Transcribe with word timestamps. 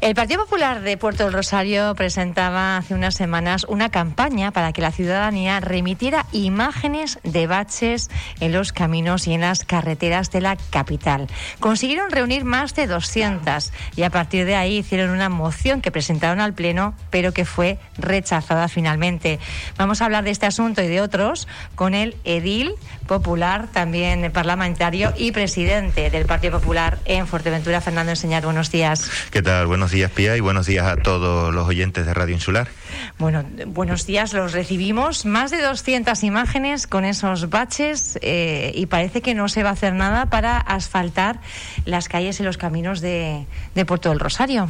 El 0.00 0.14
Partido 0.14 0.44
Popular 0.46 0.80
de 0.80 0.96
Puerto 0.96 1.24
del 1.24 1.34
Rosario 1.34 1.94
presentaba 1.94 2.78
hace 2.78 2.94
unas 2.94 3.14
semanas 3.14 3.66
una 3.68 3.90
campaña 3.90 4.50
para 4.50 4.72
que 4.72 4.80
la 4.80 4.92
ciudadanía 4.92 5.60
remitiera 5.60 6.24
imágenes 6.32 7.18
de 7.22 7.46
baches 7.46 8.08
en 8.40 8.52
los 8.52 8.72
caminos 8.72 9.26
y 9.26 9.34
en 9.34 9.42
las 9.42 9.62
carreteras 9.66 10.30
de 10.30 10.40
la 10.40 10.56
capital. 10.70 11.26
Consiguieron 11.58 12.10
reunir 12.10 12.46
más 12.46 12.74
de 12.74 12.86
200 12.86 13.74
y 13.94 14.02
a 14.04 14.08
partir 14.08 14.46
de 14.46 14.56
ahí 14.56 14.78
hicieron 14.78 15.10
una 15.10 15.28
moción 15.28 15.82
que 15.82 15.90
presentaron 15.90 16.40
al 16.40 16.54
Pleno, 16.54 16.94
pero 17.10 17.34
que 17.34 17.44
fue 17.44 17.78
rechazada 17.98 18.68
finalmente. 18.68 19.38
Vamos 19.76 20.00
a 20.00 20.06
hablar 20.06 20.24
de 20.24 20.30
este 20.30 20.46
asunto 20.46 20.82
y 20.82 20.88
de 20.88 21.02
otros 21.02 21.46
con 21.74 21.92
el 21.92 22.16
edil 22.24 22.72
popular, 23.06 23.68
también 23.70 24.32
parlamentario 24.32 25.12
y 25.18 25.32
presidente 25.32 26.08
del 26.08 26.24
Partido 26.24 26.58
Popular 26.58 26.98
en 27.04 27.26
Fuerteventura, 27.26 27.82
Fernando 27.82 28.12
Enseñar. 28.12 28.44
Buenos 28.44 28.70
días. 28.70 29.10
¿Qué 29.30 29.42
tal? 29.42 29.66
Buenos 29.66 29.89
Buenos 29.90 29.98
días, 29.98 30.12
Pía, 30.12 30.36
y 30.36 30.40
buenos 30.40 30.66
días 30.66 30.86
a 30.86 30.98
todos 30.98 31.52
los 31.52 31.66
oyentes 31.66 32.06
de 32.06 32.14
Radio 32.14 32.32
Insular. 32.32 32.68
Bueno, 33.18 33.44
buenos 33.66 34.06
días, 34.06 34.32
los 34.32 34.52
recibimos. 34.52 35.26
Más 35.26 35.50
de 35.50 35.60
200 35.62 36.22
imágenes 36.24 36.86
con 36.86 37.04
esos 37.04 37.50
baches 37.50 38.18
eh, 38.22 38.72
y 38.74 38.86
parece 38.86 39.22
que 39.22 39.34
no 39.34 39.48
se 39.48 39.62
va 39.62 39.70
a 39.70 39.72
hacer 39.72 39.94
nada 39.94 40.26
para 40.26 40.58
asfaltar 40.58 41.40
las 41.84 42.08
calles 42.08 42.40
y 42.40 42.42
los 42.42 42.56
caminos 42.56 43.00
de, 43.00 43.46
de 43.74 43.84
Puerto 43.84 44.10
del 44.10 44.20
Rosario. 44.20 44.68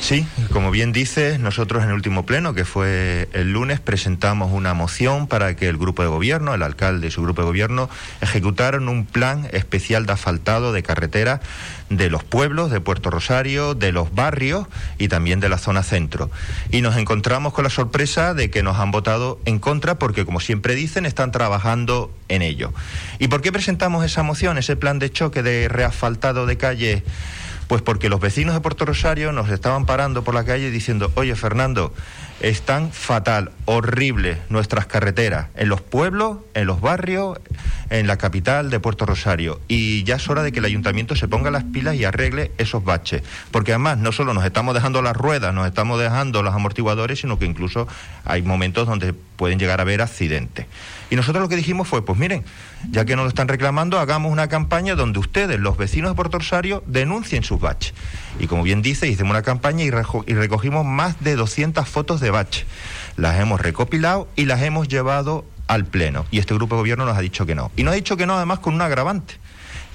Sí, 0.00 0.26
como 0.52 0.70
bien 0.70 0.92
dice, 0.92 1.38
nosotros 1.38 1.82
en 1.82 1.90
el 1.90 1.94
último 1.94 2.24
pleno, 2.24 2.54
que 2.54 2.64
fue 2.64 3.28
el 3.32 3.52
lunes, 3.52 3.80
presentamos 3.80 4.52
una 4.52 4.74
moción 4.74 5.26
para 5.26 5.56
que 5.56 5.68
el 5.68 5.76
grupo 5.76 6.02
de 6.02 6.08
gobierno, 6.08 6.54
el 6.54 6.62
alcalde 6.62 7.08
y 7.08 7.10
su 7.10 7.22
grupo 7.22 7.42
de 7.42 7.46
gobierno, 7.46 7.88
ejecutaran 8.20 8.88
un 8.88 9.06
plan 9.06 9.48
especial 9.52 10.06
de 10.06 10.12
asfaltado 10.12 10.72
de 10.72 10.82
carretera 10.82 11.40
de 11.90 12.10
los 12.10 12.24
pueblos 12.24 12.70
de 12.70 12.80
Puerto 12.80 13.10
Rosario, 13.10 13.74
de 13.74 13.92
los 13.92 14.14
barrios 14.14 14.66
y 14.98 15.08
también 15.08 15.40
de 15.40 15.48
la 15.48 15.58
zona 15.58 15.82
centro. 15.82 16.30
Y 16.70 16.82
nos 16.82 16.96
encontramos 16.96 17.45
con 17.52 17.64
la 17.64 17.70
sorpresa 17.70 18.34
de 18.34 18.50
que 18.50 18.62
nos 18.62 18.78
han 18.78 18.90
votado 18.90 19.38
en 19.44 19.58
contra 19.58 19.98
porque, 19.98 20.24
como 20.24 20.40
siempre 20.40 20.74
dicen, 20.74 21.06
están 21.06 21.32
trabajando 21.32 22.10
en 22.28 22.42
ello. 22.42 22.72
¿Y 23.18 23.28
por 23.28 23.42
qué 23.42 23.52
presentamos 23.52 24.04
esa 24.04 24.22
moción, 24.22 24.58
ese 24.58 24.76
plan 24.76 24.98
de 24.98 25.10
choque 25.10 25.42
de 25.42 25.68
reasfaltado 25.68 26.46
de 26.46 26.56
calle? 26.56 27.02
Pues 27.68 27.82
porque 27.82 28.08
los 28.08 28.20
vecinos 28.20 28.54
de 28.54 28.60
Puerto 28.60 28.84
Rosario 28.84 29.32
nos 29.32 29.48
estaban 29.50 29.86
parando 29.86 30.22
por 30.22 30.34
la 30.34 30.44
calle 30.44 30.70
diciendo, 30.70 31.10
oye 31.16 31.34
Fernando, 31.34 31.92
están 32.40 32.92
fatal, 32.92 33.50
horrible 33.64 34.38
nuestras 34.50 34.86
carreteras, 34.86 35.48
en 35.56 35.68
los 35.68 35.80
pueblos, 35.80 36.38
en 36.54 36.66
los 36.66 36.80
barrios, 36.80 37.38
en 37.90 38.06
la 38.06 38.18
capital 38.18 38.70
de 38.70 38.78
Puerto 38.78 39.06
Rosario. 39.06 39.60
Y 39.68 40.04
ya 40.04 40.16
es 40.16 40.28
hora 40.28 40.42
de 40.42 40.52
que 40.52 40.58
el 40.58 40.64
ayuntamiento 40.64 41.16
se 41.16 41.28
ponga 41.28 41.50
las 41.50 41.64
pilas 41.64 41.94
y 41.96 42.04
arregle 42.04 42.52
esos 42.58 42.84
baches. 42.84 43.22
Porque 43.50 43.72
además 43.72 43.98
no 43.98 44.12
solo 44.12 44.34
nos 44.34 44.44
estamos 44.44 44.74
dejando 44.74 45.02
las 45.02 45.16
ruedas, 45.16 45.54
nos 45.54 45.66
estamos 45.66 45.98
dejando 45.98 46.42
los 46.42 46.54
amortiguadores, 46.54 47.20
sino 47.20 47.38
que 47.38 47.46
incluso 47.46 47.88
hay 48.24 48.42
momentos 48.42 48.86
donde 48.86 49.12
pueden 49.12 49.58
llegar 49.58 49.80
a 49.80 49.82
haber 49.82 50.02
accidentes. 50.02 50.66
Y 51.10 51.16
nosotros 51.16 51.42
lo 51.42 51.48
que 51.48 51.56
dijimos 51.56 51.88
fue, 51.88 52.04
pues 52.04 52.18
miren, 52.18 52.44
ya 52.90 53.04
que 53.04 53.16
nos 53.16 53.24
lo 53.24 53.28
están 53.28 53.48
reclamando, 53.48 53.98
hagamos 53.98 54.32
una 54.32 54.48
campaña 54.48 54.94
donde 54.94 55.18
ustedes, 55.18 55.58
los 55.58 55.76
vecinos 55.76 56.10
de 56.10 56.16
Puerto 56.16 56.38
Rosario, 56.38 56.82
denuncien 56.86 57.44
baches. 57.60 57.94
Y 58.38 58.46
como 58.46 58.62
bien 58.62 58.82
dice, 58.82 59.08
hicimos 59.08 59.30
una 59.30 59.42
campaña 59.42 59.84
y, 59.84 59.90
recogimos 59.90 60.84
más 60.84 61.22
de 61.22 61.36
200 61.36 61.88
fotos 61.88 62.20
de 62.20 62.30
baches. 62.30 62.66
Las 63.16 63.40
hemos 63.40 63.60
recopilado 63.60 64.28
y 64.36 64.44
las 64.44 64.62
hemos 64.62 64.88
llevado 64.88 65.44
al 65.66 65.84
Pleno. 65.84 66.26
Y 66.30 66.38
este 66.38 66.54
grupo 66.54 66.76
de 66.76 66.82
gobierno 66.82 67.06
nos 67.06 67.16
ha 67.16 67.20
dicho 67.20 67.46
que 67.46 67.54
no. 67.54 67.70
Y 67.76 67.82
nos 67.82 67.92
ha 67.92 67.96
dicho 67.96 68.16
que 68.16 68.26
no 68.26 68.36
además 68.36 68.60
con 68.60 68.74
un 68.74 68.82
agravante. 68.82 69.34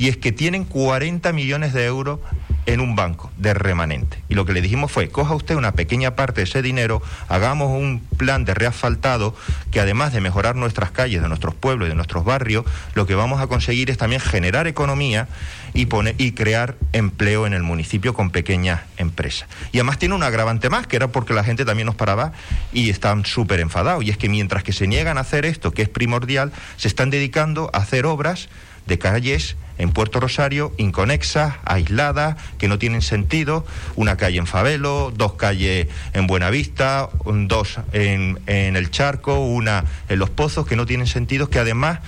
Y 0.01 0.07
es 0.07 0.17
que 0.17 0.31
tienen 0.31 0.63
40 0.65 1.31
millones 1.31 1.73
de 1.73 1.85
euros 1.85 2.21
en 2.65 2.79
un 2.79 2.95
banco 2.95 3.31
de 3.37 3.53
remanente. 3.53 4.17
Y 4.29 4.33
lo 4.33 4.47
que 4.47 4.53
le 4.53 4.63
dijimos 4.63 4.91
fue, 4.91 5.09
coja 5.09 5.35
usted 5.35 5.53
una 5.55 5.73
pequeña 5.73 6.15
parte 6.15 6.41
de 6.41 6.45
ese 6.45 6.63
dinero, 6.63 7.03
hagamos 7.27 7.69
un 7.69 7.99
plan 8.17 8.43
de 8.43 8.55
reasfaltado 8.55 9.35
que 9.69 9.79
además 9.79 10.11
de 10.11 10.19
mejorar 10.19 10.55
nuestras 10.55 10.89
calles, 10.89 11.21
de 11.21 11.27
nuestros 11.27 11.53
pueblos 11.53 11.85
y 11.85 11.89
de 11.89 11.95
nuestros 11.95 12.25
barrios, 12.25 12.65
lo 12.95 13.05
que 13.05 13.13
vamos 13.13 13.41
a 13.41 13.45
conseguir 13.45 13.91
es 13.91 13.99
también 13.99 14.21
generar 14.21 14.65
economía 14.65 15.27
y, 15.75 15.87
y 16.17 16.31
crear 16.31 16.77
empleo 16.93 17.45
en 17.45 17.53
el 17.53 17.61
municipio 17.61 18.15
con 18.15 18.31
pequeñas 18.31 18.81
empresas. 18.97 19.49
Y 19.71 19.77
además 19.77 19.99
tiene 19.99 20.15
un 20.15 20.23
agravante 20.23 20.71
más, 20.71 20.87
que 20.87 20.95
era 20.95 21.09
porque 21.09 21.35
la 21.35 21.43
gente 21.43 21.63
también 21.63 21.85
nos 21.85 21.95
paraba 21.95 22.31
y 22.73 22.89
están 22.89 23.23
súper 23.23 23.59
enfadados. 23.59 24.03
Y 24.03 24.09
es 24.09 24.17
que 24.17 24.29
mientras 24.29 24.63
que 24.63 24.73
se 24.73 24.87
niegan 24.87 25.19
a 25.19 25.21
hacer 25.21 25.45
esto, 25.45 25.71
que 25.73 25.83
es 25.83 25.89
primordial, 25.89 26.51
se 26.77 26.87
están 26.87 27.11
dedicando 27.11 27.69
a 27.71 27.77
hacer 27.77 28.07
obras 28.07 28.49
de 28.87 28.97
calles 28.97 29.57
en 29.81 29.91
Puerto 29.91 30.19
Rosario, 30.19 30.73
inconexas, 30.77 31.55
aisladas, 31.65 32.37
que 32.59 32.67
no 32.67 32.77
tienen 32.77 33.01
sentido, 33.01 33.65
una 33.95 34.15
calle 34.15 34.37
en 34.37 34.45
Favelo, 34.45 35.11
dos 35.15 35.33
calles 35.33 35.87
en 36.13 36.27
Buenavista, 36.27 37.09
dos 37.25 37.79
en, 37.91 38.39
en 38.45 38.75
el 38.75 38.91
Charco, 38.91 39.39
una 39.39 39.85
en 40.07 40.19
Los 40.19 40.29
Pozos, 40.29 40.67
que 40.67 40.75
no 40.75 40.85
tienen 40.85 41.07
sentido, 41.07 41.49
que 41.49 41.57
además 41.57 41.99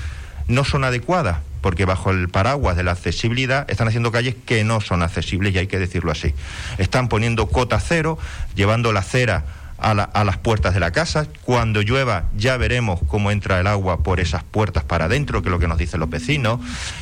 no 0.47 0.63
son 0.63 0.84
adecuadas 0.84 1.39
porque 1.61 1.85
bajo 1.85 2.11
el 2.11 2.28
paraguas 2.28 2.75
de 2.75 2.84
la 2.84 2.91
accesibilidad 2.91 3.66
están 3.72 3.88
haciendo 3.88 4.11
calles 4.11 4.35
que 4.45 4.66
no 4.66 4.81
son 4.81 5.01
accesibles 5.01 5.55
y 5.55 5.59
hay 5.59 5.67
que 5.67 5.79
decirlo 5.79 6.11
así. 6.11 6.34
Están 6.78 7.07
poniendo 7.07 7.47
cota 7.47 7.79
cero, 7.79 8.19
llevando 8.53 8.91
la 8.91 9.01
cera 9.01 9.45
a, 9.78 10.23
las 10.23 10.38
puertas 10.38 10.73
de 10.73 10.79
la 10.79 10.91
casa. 10.91 11.28
Cuando 11.44 11.81
llueva 11.81 12.25
ya 12.35 12.57
veremos 12.57 13.00
cómo 13.07 13.31
entra 13.31 13.59
el 13.59 13.67
agua 13.67 14.03
por 14.03 14.19
esas 14.19 14.44
puertas 14.44 14.84
para 14.84 15.06
adentro, 15.06 15.41
que 15.41 15.50
es 15.50 15.51
lo 15.51 15.59
que 15.59 15.67
nos 15.67 15.78
dicen 15.78 16.00
los 16.00 16.09
vecinos. 16.09 16.59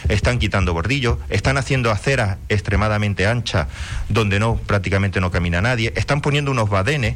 Están 0.09 0.39
quitando 0.39 0.73
bordillos, 0.73 1.17
están 1.29 1.57
haciendo 1.57 1.91
aceras 1.91 2.37
extremadamente 2.49 3.27
anchas 3.27 3.67
donde 4.09 4.39
no 4.39 4.55
prácticamente 4.55 5.21
no 5.21 5.31
camina 5.31 5.61
nadie. 5.61 5.93
Están 5.95 6.21
poniendo 6.21 6.51
unos 6.51 6.69
badenes 6.69 7.15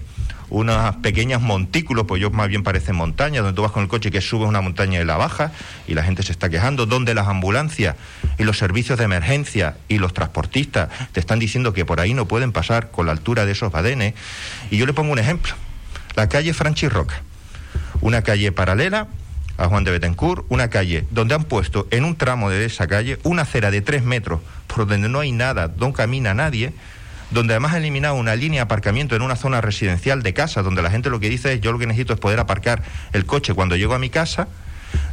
unas 0.49 0.97
pequeñas 0.97 1.41
montículos, 1.41 2.05
pues 2.07 2.21
yo 2.21 2.29
más 2.31 2.47
bien 2.47 2.63
parecen 2.63 2.95
montañas, 2.95 3.43
donde 3.43 3.55
tú 3.55 3.61
vas 3.61 3.71
con 3.71 3.83
el 3.83 3.89
coche 3.89 4.11
que 4.11 4.21
subes 4.21 4.47
una 4.47 4.61
montaña 4.61 5.01
y 5.01 5.05
la 5.05 5.17
baja 5.17 5.51
y 5.87 5.93
la 5.93 6.03
gente 6.03 6.23
se 6.23 6.31
está 6.31 6.49
quejando, 6.49 6.85
donde 6.85 7.13
las 7.13 7.27
ambulancias 7.27 7.95
y 8.37 8.43
los 8.43 8.57
servicios 8.57 8.97
de 8.97 9.05
emergencia 9.05 9.77
y 9.87 9.97
los 9.97 10.13
transportistas 10.13 10.89
te 11.11 11.19
están 11.19 11.39
diciendo 11.39 11.73
que 11.73 11.85
por 11.85 11.99
ahí 11.99 12.13
no 12.13 12.27
pueden 12.27 12.51
pasar 12.51 12.91
con 12.91 13.05
la 13.05 13.11
altura 13.11 13.45
de 13.45 13.53
esos 13.53 13.71
badenes. 13.71 14.13
Y 14.71 14.77
yo 14.77 14.85
le 14.85 14.93
pongo 14.93 15.11
un 15.11 15.19
ejemplo, 15.19 15.53
la 16.15 16.29
calle 16.29 16.53
Franchi 16.53 16.87
Roca, 16.87 17.21
una 18.01 18.21
calle 18.21 18.51
paralela 18.51 19.07
a 19.57 19.67
Juan 19.67 19.83
de 19.83 19.91
Betancourt, 19.91 20.45
una 20.49 20.69
calle 20.69 21.05
donde 21.11 21.35
han 21.35 21.45
puesto 21.45 21.87
en 21.91 22.03
un 22.03 22.15
tramo 22.15 22.49
de 22.49 22.65
esa 22.65 22.87
calle 22.87 23.19
una 23.23 23.43
acera 23.43 23.71
de 23.71 23.81
tres 23.81 24.03
metros 24.03 24.41
por 24.67 24.87
donde 24.87 25.09
no 25.09 25.19
hay 25.19 25.31
nada, 25.31 25.67
donde 25.67 25.95
camina 25.95 26.33
nadie, 26.33 26.73
donde 27.31 27.53
además 27.53 27.73
ha 27.73 27.77
eliminado 27.77 28.15
una 28.15 28.35
línea 28.35 28.59
de 28.59 28.63
aparcamiento 28.63 29.15
en 29.15 29.21
una 29.21 29.35
zona 29.35 29.61
residencial 29.61 30.23
de 30.23 30.33
casa, 30.33 30.61
donde 30.61 30.81
la 30.81 30.91
gente 30.91 31.09
lo 31.09 31.19
que 31.19 31.29
dice 31.29 31.53
es 31.53 31.61
yo 31.61 31.71
lo 31.71 31.79
que 31.79 31.87
necesito 31.87 32.13
es 32.13 32.19
poder 32.19 32.39
aparcar 32.39 32.83
el 33.13 33.25
coche 33.25 33.53
cuando 33.53 33.75
llego 33.75 33.93
a 33.93 33.99
mi 33.99 34.09
casa, 34.09 34.47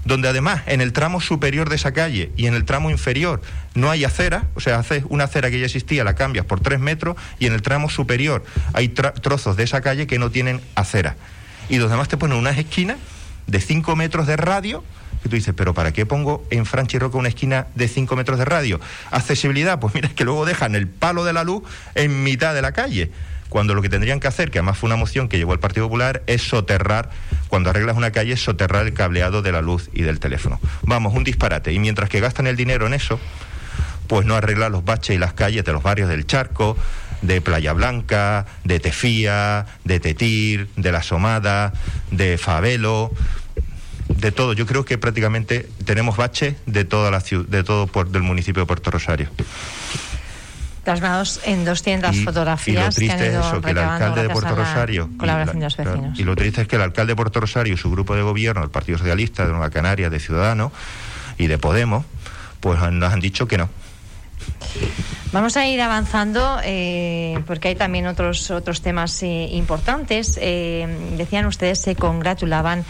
donde 0.05 0.29
además 0.29 0.63
en 0.67 0.81
el 0.81 0.93
tramo 0.93 1.21
superior 1.21 1.69
de 1.69 1.77
esa 1.77 1.93
calle 1.93 2.31
y 2.37 2.47
en 2.47 2.55
el 2.55 2.65
tramo 2.65 2.91
inferior 2.91 3.41
no 3.75 3.91
hay 3.91 4.05
acera, 4.05 4.47
o 4.55 4.61
sea, 4.61 4.79
haces 4.79 5.05
una 5.09 5.25
acera 5.25 5.51
que 5.51 5.59
ya 5.59 5.67
existía, 5.67 6.05
la 6.05 6.15
cambias 6.15 6.47
por 6.47 6.61
tres 6.61 6.81
metros 6.81 7.17
y 7.39 7.47
en 7.47 7.53
el 7.53 7.63
tramo 7.63 7.89
superior 7.89 8.45
hay 8.73 8.89
trozos 8.89 9.57
de 9.57 9.65
esa 9.65 9.81
calle 9.81 10.07
que 10.07 10.19
no 10.19 10.31
tienen 10.31 10.61
acera. 10.75 11.17
Y 11.69 11.79
los 11.79 11.91
demás 11.91 12.09
te 12.09 12.17
ponen 12.17 12.37
unas 12.37 12.59
esquinas 12.59 12.99
de 13.47 13.61
cinco 13.61 13.97
metros 13.97 14.27
de 14.27 14.37
radio 14.37 14.85
y 15.25 15.29
tú 15.29 15.37
dices, 15.37 15.55
pero 15.57 15.75
¿para 15.75 15.93
qué 15.93 16.07
pongo 16.07 16.45
en 16.51 16.67
Franchi 16.67 16.99
Roca 16.99 17.19
una 17.19 17.29
esquina 17.29 17.67
de 17.75 17.89
5 17.89 18.17
metros 18.17 18.39
de 18.39 18.45
radio? 18.45 18.81
Accesibilidad, 19.11 19.79
pues 19.79 19.95
mira, 19.95 20.09
es 20.09 20.15
que 20.15 20.25
luego 20.25 20.45
dejan 20.45 20.75
el 20.75 20.89
palo 20.89 21.25
de 21.25 21.33
la 21.33 21.45
luz 21.45 21.63
en 21.95 22.23
mitad 22.23 22.55
de 22.55 22.63
la 22.63 22.73
calle 22.73 23.11
cuando 23.53 23.75
lo 23.75 23.83
que 23.83 23.91
tendrían 23.91 24.19
que 24.19 24.29
hacer, 24.29 24.51
que 24.51 24.61
además 24.61 24.79
fue 24.79 24.87
una 24.87 24.97
moción 24.97 25.29
que 25.29 25.37
llevó 25.37 25.53
el 25.53 25.59
Partido 25.59 25.85
Popular, 25.85 26.23
es 26.27 26.41
soterrar, 26.41 27.11
cuando 27.49 27.69
arreglas 27.69 27.99
una 27.99 28.11
calle, 28.11 28.35
soterrar 28.39 28.87
el 28.87 28.95
cableado 28.95 29.43
de 29.43 29.53
la 29.53 29.61
luz 29.61 29.91
y 29.93 30.01
del 30.01 30.21
teléfono. 30.21 30.59
Vamos, 30.85 31.13
un 31.13 31.23
disparate. 31.23 31.71
Y 31.71 31.79
mientras 31.79 32.09
que 32.09 32.19
gastan 32.19 32.47
el 32.47 32.57
dinero 32.57 32.87
en 32.87 32.95
eso, 32.95 33.21
pues 34.07 34.25
no 34.25 34.37
arreglan 34.37 34.73
los 34.73 34.87
baches 34.87 35.17
y 35.17 35.19
las 35.19 35.35
calles 35.35 35.67
de 35.67 35.73
los 35.75 35.83
barrios 35.83 36.09
del 36.09 36.27
Charco, 36.27 36.79
de 37.21 37.43
Playa 37.43 37.75
Blanca, 37.75 38.47
de 38.65 38.81
Tefía, 38.81 39.67
de 39.85 40.01
Tetir, 40.01 40.69
de 40.77 40.91
La 40.91 41.03
Somada, 41.03 41.75
de 42.11 42.39
Favelo, 42.39 43.13
de 44.23 44.33
todo. 44.33 44.55
Yo 44.55 44.67
creo 44.67 44.85
que 44.85 44.97
prácticamente 44.97 45.69
tenemos 45.85 46.17
bache 46.17 46.57
de 46.65 46.85
toda 46.85 47.11
la 47.11 47.21
ciudad, 47.21 47.45
de 47.47 47.65
todo 47.65 47.87
por, 47.87 48.09
del 48.09 48.23
municipio 48.23 48.63
de 48.63 48.67
Puerto 48.67 48.91
Rosario. 48.91 49.29
Plasmados 50.85 51.41
en 51.45 51.65
200 51.65 52.25
fotografías. 52.25 52.99
Y 52.99 53.07
lo 53.07 53.17
triste 53.17 53.29
es 53.29 53.35
eso, 53.35 53.61
que 53.61 53.71
el 53.71 53.79
alcalde 53.79 54.23
de 54.23 54.31
Puerto 54.31 54.55
Rosario. 54.55 55.11
Y, 56.17 56.23
y 56.23 56.25
lo 56.25 56.35
triste 56.35 56.63
es 56.63 56.69
que 56.69 56.77
el 56.77 56.83
alcalde 56.83 57.13
de 57.13 57.17
Puerto 57.17 57.41
Rosario 57.41 57.75
y 57.75 57.77
su 57.77 57.91
grupo 57.91 58.17
de 58.17 58.23
gobierno, 58.23 58.63
el 58.63 58.71
Partido 58.71 58.99
Socialista 58.99 59.45
de 59.45 59.51
Nueva 59.51 59.71
Canaria, 59.71 60.09
de 60.09 60.19
Ciudadanos 60.19 60.73
y 61.37 61.49
de 61.49 61.59
Podemos, 61.59 62.05
pues 62.61 62.81
nos 62.93 63.13
han 63.13 63.21
dicho 63.21 63.47
que 63.47 63.59
no. 63.59 63.69
Vamos 65.33 65.57
a 65.57 65.67
ir 65.67 65.81
avanzando 65.81 66.59
eh, 66.63 67.43
porque 67.47 67.69
hay 67.69 67.75
también 67.75 68.07
otros 68.07 68.51
otros 68.51 68.83
temas 68.83 69.23
eh, 69.23 69.49
importantes. 69.53 70.39
Eh, 70.43 70.87
decían 71.17 71.47
ustedes 71.47 71.81
se 71.81 71.97
congratulaban 71.97 72.85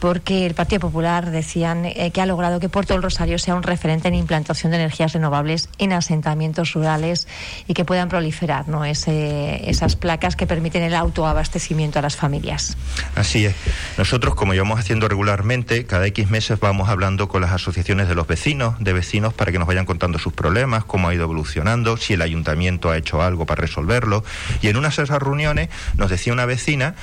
porque 0.00 0.44
el 0.44 0.54
Partido 0.54 0.80
Popular 0.80 1.30
decían 1.30 1.84
que 2.12 2.20
ha 2.20 2.26
logrado 2.26 2.58
que 2.58 2.68
Puerto 2.68 2.94
del 2.94 3.02
Rosario 3.02 3.38
sea 3.38 3.54
un 3.54 3.62
referente 3.62 4.08
en 4.08 4.14
implantación 4.14 4.72
de 4.72 4.78
energías 4.78 5.12
renovables 5.12 5.68
en 5.78 5.92
asentamientos 5.92 6.72
rurales 6.72 7.28
y 7.68 7.74
que 7.74 7.84
puedan 7.84 8.08
proliferar 8.08 8.66
¿no? 8.66 8.84
esas 8.84 9.94
placas 9.94 10.34
que 10.34 10.48
permiten 10.48 10.82
el 10.82 10.96
autoabastecimiento 10.96 12.00
a 12.00 12.02
las 12.02 12.16
familias. 12.16 12.76
Así 13.14 13.46
es. 13.46 13.54
Nosotros, 13.98 14.34
como 14.34 14.52
llevamos 14.52 14.80
haciendo 14.80 15.08
regularmente, 15.08 15.86
cada 15.86 16.06
X 16.08 16.28
meses 16.28 16.58
vamos 16.58 16.88
hablando 16.88 17.28
con 17.28 17.40
las 17.40 17.52
asociaciones 17.52 18.08
de 18.08 18.16
los 18.16 18.26
vecinos, 18.26 18.74
de 18.80 18.92
vecinos, 18.92 19.32
para 19.32 19.52
que 19.52 19.58
nos 19.60 19.68
vayan 19.68 19.86
contando 19.86 20.18
sus 20.18 20.32
problemas, 20.32 20.84
cómo 20.84 21.08
ha 21.08 21.14
ido 21.14 21.22
evolucionando 21.22 21.83
si 21.96 22.14
el 22.14 22.22
ayuntamiento 22.22 22.90
ha 22.90 22.96
hecho 22.96 23.22
algo 23.22 23.46
para 23.46 23.60
resolverlo. 23.60 24.24
Y 24.62 24.68
en 24.68 24.76
una 24.76 24.88
de 24.88 25.02
esas 25.02 25.22
reuniones 25.22 25.68
nos 25.96 26.10
decía 26.10 26.32
una 26.32 26.46
vecina, 26.46 26.94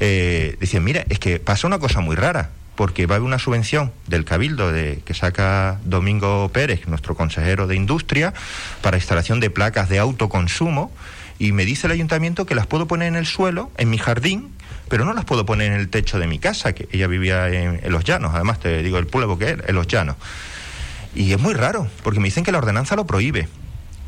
eh, 0.00 0.56
dice, 0.60 0.80
mira, 0.80 1.04
es 1.08 1.18
que 1.18 1.38
pasa 1.38 1.66
una 1.66 1.78
cosa 1.78 2.00
muy 2.00 2.16
rara 2.16 2.50
porque 2.80 3.04
va 3.04 3.14
a 3.14 3.16
haber 3.16 3.26
una 3.26 3.38
subvención 3.38 3.92
del 4.06 4.24
Cabildo 4.24 4.72
de, 4.72 5.02
que 5.04 5.12
saca 5.12 5.78
Domingo 5.84 6.48
Pérez, 6.50 6.86
nuestro 6.86 7.14
consejero 7.14 7.66
de 7.66 7.76
Industria, 7.76 8.32
para 8.80 8.96
instalación 8.96 9.38
de 9.38 9.50
placas 9.50 9.90
de 9.90 9.98
autoconsumo, 9.98 10.90
y 11.38 11.52
me 11.52 11.66
dice 11.66 11.88
el 11.88 11.92
ayuntamiento 11.92 12.46
que 12.46 12.54
las 12.54 12.66
puedo 12.66 12.86
poner 12.86 13.08
en 13.08 13.16
el 13.16 13.26
suelo, 13.26 13.70
en 13.76 13.90
mi 13.90 13.98
jardín, 13.98 14.50
pero 14.88 15.04
no 15.04 15.12
las 15.12 15.26
puedo 15.26 15.44
poner 15.44 15.72
en 15.72 15.78
el 15.78 15.90
techo 15.90 16.18
de 16.18 16.26
mi 16.26 16.38
casa, 16.38 16.72
que 16.72 16.88
ella 16.90 17.06
vivía 17.06 17.48
en, 17.48 17.80
Los 17.92 18.04
Llanos, 18.04 18.34
además 18.34 18.60
te 18.60 18.82
digo 18.82 18.96
el 18.96 19.06
pueblo 19.06 19.36
que 19.36 19.50
es, 19.50 19.56
en 19.66 19.74
Los 19.74 19.86
Llanos. 19.86 20.16
Y 21.14 21.32
es 21.32 21.38
muy 21.38 21.52
raro, 21.52 21.86
porque 22.02 22.18
me 22.18 22.28
dicen 22.28 22.44
que 22.44 22.52
la 22.52 22.58
ordenanza 22.58 22.96
lo 22.96 23.06
prohíbe 23.06 23.46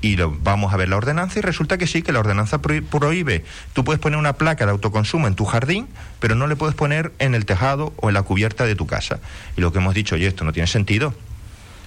y 0.02 0.16
lo, 0.16 0.36
vamos 0.42 0.74
a 0.74 0.76
ver 0.76 0.88
la 0.88 0.96
ordenanza 0.96 1.38
y 1.38 1.42
resulta 1.42 1.78
que 1.78 1.86
sí, 1.86 2.02
que 2.02 2.12
la 2.12 2.18
ordenanza 2.18 2.60
prohíbe. 2.60 3.44
Tú 3.72 3.84
puedes 3.84 4.00
poner 4.00 4.18
una 4.18 4.34
placa 4.34 4.66
de 4.66 4.72
autoconsumo 4.72 5.28
en 5.28 5.36
tu 5.36 5.44
jardín, 5.44 5.88
pero 6.18 6.34
no 6.34 6.48
le 6.48 6.56
puedes 6.56 6.74
poner 6.74 7.12
en 7.20 7.34
el 7.34 7.46
tejado 7.46 7.94
o 7.96 8.08
en 8.08 8.14
la 8.14 8.22
cubierta 8.22 8.66
de 8.66 8.74
tu 8.74 8.86
casa. 8.86 9.20
Y 9.56 9.60
lo 9.60 9.72
que 9.72 9.78
hemos 9.78 9.94
dicho, 9.94 10.16
oye, 10.16 10.26
esto 10.26 10.44
no 10.44 10.52
tiene 10.52 10.66
sentido. 10.66 11.14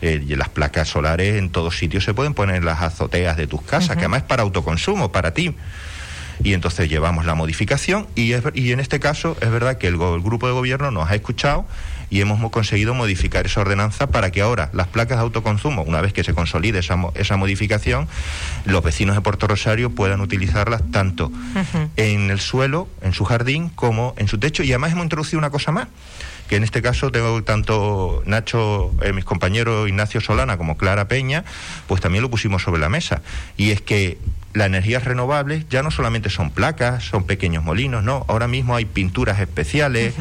Eh, 0.02 0.24
y 0.28 0.36
las 0.36 0.50
placas 0.50 0.88
solares 0.90 1.36
en 1.36 1.50
todos 1.50 1.78
sitios 1.78 2.04
se 2.04 2.14
pueden 2.14 2.34
poner 2.34 2.58
en 2.58 2.66
las 2.66 2.82
azoteas 2.82 3.38
de 3.38 3.48
tus 3.48 3.62
casas, 3.62 3.96
que 3.96 4.04
además 4.04 4.22
es 4.22 4.28
para 4.28 4.44
autoconsumo, 4.44 5.12
para 5.12 5.34
ti. 5.34 5.56
Y 6.44 6.54
entonces 6.54 6.90
llevamos 6.90 7.26
la 7.26 7.36
modificación 7.36 8.08
y, 8.16 8.34
y 8.54 8.72
en 8.72 8.80
este 8.80 9.00
caso 9.00 9.38
es 9.42 9.50
verdad 9.52 9.78
que 9.78 9.88
el, 9.88 9.96
el 9.96 10.22
grupo 10.22 10.48
de 10.48 10.54
gobierno 10.54 10.92
nos 10.92 11.10
ha 11.10 11.16
escuchado 11.16 11.66
y 12.10 12.22
hemos 12.22 12.40
conseguido 12.52 12.94
modificar 12.94 13.46
esa 13.46 13.62
ordenanza 13.62 14.08
para 14.08 14.32
que 14.32 14.42
ahora 14.42 14.70
las 14.74 14.88
placas 14.88 15.18
de 15.18 15.24
autoconsumo, 15.24 15.84
una 15.84 16.02
vez 16.02 16.14
que 16.14 16.24
se 16.24 16.34
consolide 16.34 16.80
esa, 16.80 16.98
esa 17.16 17.38
modificación, 17.38 18.08
los 18.66 18.84
vecinos 18.84 19.16
de 19.16 19.22
Puerto 19.22 19.48
Rosario 19.48 19.90
puedan 19.90 20.22
utilizarlas 20.22 20.82
tanto 20.92 21.32
en 21.96 22.32
el 22.32 22.40
suelo, 22.40 22.88
en 23.02 23.14
su 23.14 23.26
jardín, 23.26 23.70
como 23.70 24.14
en 24.18 24.28
su 24.28 24.38
techo. 24.38 24.64
Y 24.64 24.72
además 24.72 24.92
hemos 24.92 25.04
introducido 25.04 25.40
una 25.40 25.50
cosa 25.50 25.72
más 25.72 25.88
que 26.48 26.58
en 26.58 26.64
este 26.64 26.82
caso 26.82 27.12
tengo 27.12 27.44
tanto 27.44 28.22
Nacho, 28.26 28.94
eh, 29.02 29.14
mis 29.14 29.26
compañeros 29.26 29.88
Ignacio 29.90 30.22
Solana 30.22 30.58
como 30.58 30.78
Clara 30.78 31.08
Peña, 31.08 31.44
pues 31.88 32.02
también 32.02 32.22
lo 32.22 32.30
pusimos 32.30 32.62
sobre 32.62 32.80
la 32.80 32.90
mesa. 32.90 33.22
Y 33.58 33.72
es 33.72 33.82
que 33.82 34.20
las 34.54 34.68
energías 34.68 35.04
renovables 35.04 35.66
ya 35.70 35.84
no 35.84 35.92
solamente 35.92 36.30
son 36.30 36.52
placas, 36.52 37.04
son 37.04 37.26
pequeños 37.26 37.64
molinos, 37.64 38.04
no, 38.04 38.26
ahora 38.30 38.48
mismo 38.48 38.76
hay 38.76 38.86
pinturas 38.86 39.40
especiales, 39.40 40.14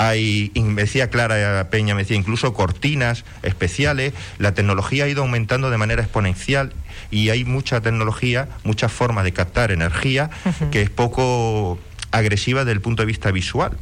hay, 0.00 0.50
me 0.54 0.80
decía 0.82 1.10
Clara 1.10 1.68
Peña, 1.68 1.94
me 1.94 2.04
decía 2.04 2.16
incluso 2.16 2.54
cortinas 2.54 3.26
especiales, 3.42 4.14
la 4.38 4.54
tecnología 4.54 5.04
ha 5.04 5.08
ido 5.08 5.20
aumentando 5.20 5.68
de 5.68 5.76
manera 5.76 6.00
exponencial 6.02 6.72
y 7.10 7.28
hay 7.28 7.44
mucha 7.44 7.82
tecnología, 7.82 8.48
muchas 8.64 8.90
formas 8.90 9.24
de 9.24 9.32
captar 9.32 9.72
energía 9.72 10.30
que 10.70 10.80
es 10.80 10.88
poco 10.88 11.78
agresiva 12.12 12.60
desde 12.60 12.72
el 12.72 12.80
punto 12.80 13.02
de 13.02 13.06
vista 13.06 13.30
visual 13.30 13.76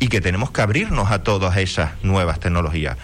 y 0.00 0.08
que 0.08 0.20
tenemos 0.20 0.50
que 0.50 0.62
abrirnos 0.62 1.10
a 1.10 1.22
todas 1.22 1.56
esas 1.56 1.92
nuevas 2.02 2.40
tecnologías. 2.40 2.96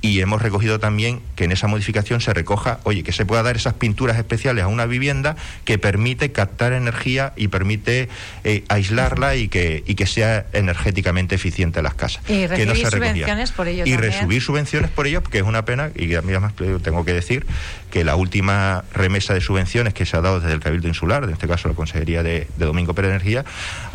Y 0.00 0.20
hemos 0.20 0.40
recogido 0.40 0.78
también 0.78 1.20
que 1.34 1.44
en 1.44 1.52
esa 1.52 1.66
modificación 1.66 2.20
se 2.20 2.32
recoja, 2.32 2.78
oye, 2.84 3.02
que 3.02 3.10
se 3.10 3.26
pueda 3.26 3.42
dar 3.42 3.56
esas 3.56 3.74
pinturas 3.74 4.16
especiales 4.18 4.62
a 4.62 4.68
una 4.68 4.86
vivienda 4.86 5.34
que 5.64 5.78
permite 5.78 6.30
captar 6.30 6.72
energía 6.74 7.32
y 7.34 7.48
permite 7.48 8.08
eh, 8.44 8.62
aislarla 8.68 9.34
y 9.34 9.48
que, 9.48 9.82
y 9.84 9.96
que 9.96 10.06
sea 10.06 10.46
energéticamente 10.52 11.34
eficiente 11.34 11.82
las 11.82 11.94
casas. 11.94 12.22
Y 12.30 12.46
recibir 12.46 12.74
que 12.74 12.84
no 12.84 12.90
subvenciones 12.90 13.52
por 13.52 13.66
ello. 13.66 13.84
Y 13.84 13.96
recibir 13.96 14.40
subvenciones 14.42 14.90
por 14.90 15.08
ello, 15.08 15.22
porque 15.22 15.38
es 15.38 15.44
una 15.44 15.64
pena, 15.64 15.90
y 15.96 16.14
además 16.14 16.52
tengo 16.82 17.04
que 17.04 17.12
decir 17.12 17.46
que 17.90 18.04
la 18.04 18.14
última 18.14 18.84
remesa 18.92 19.34
de 19.34 19.40
subvenciones 19.40 19.94
que 19.94 20.06
se 20.06 20.16
ha 20.16 20.20
dado 20.20 20.38
desde 20.38 20.54
el 20.54 20.60
Cabildo 20.60 20.86
Insular, 20.86 21.24
en 21.24 21.30
este 21.30 21.48
caso 21.48 21.68
la 21.68 21.74
Consejería 21.74 22.22
de, 22.22 22.46
Domingo 22.58 22.94
Pérez 22.94 23.10
Energía, 23.10 23.44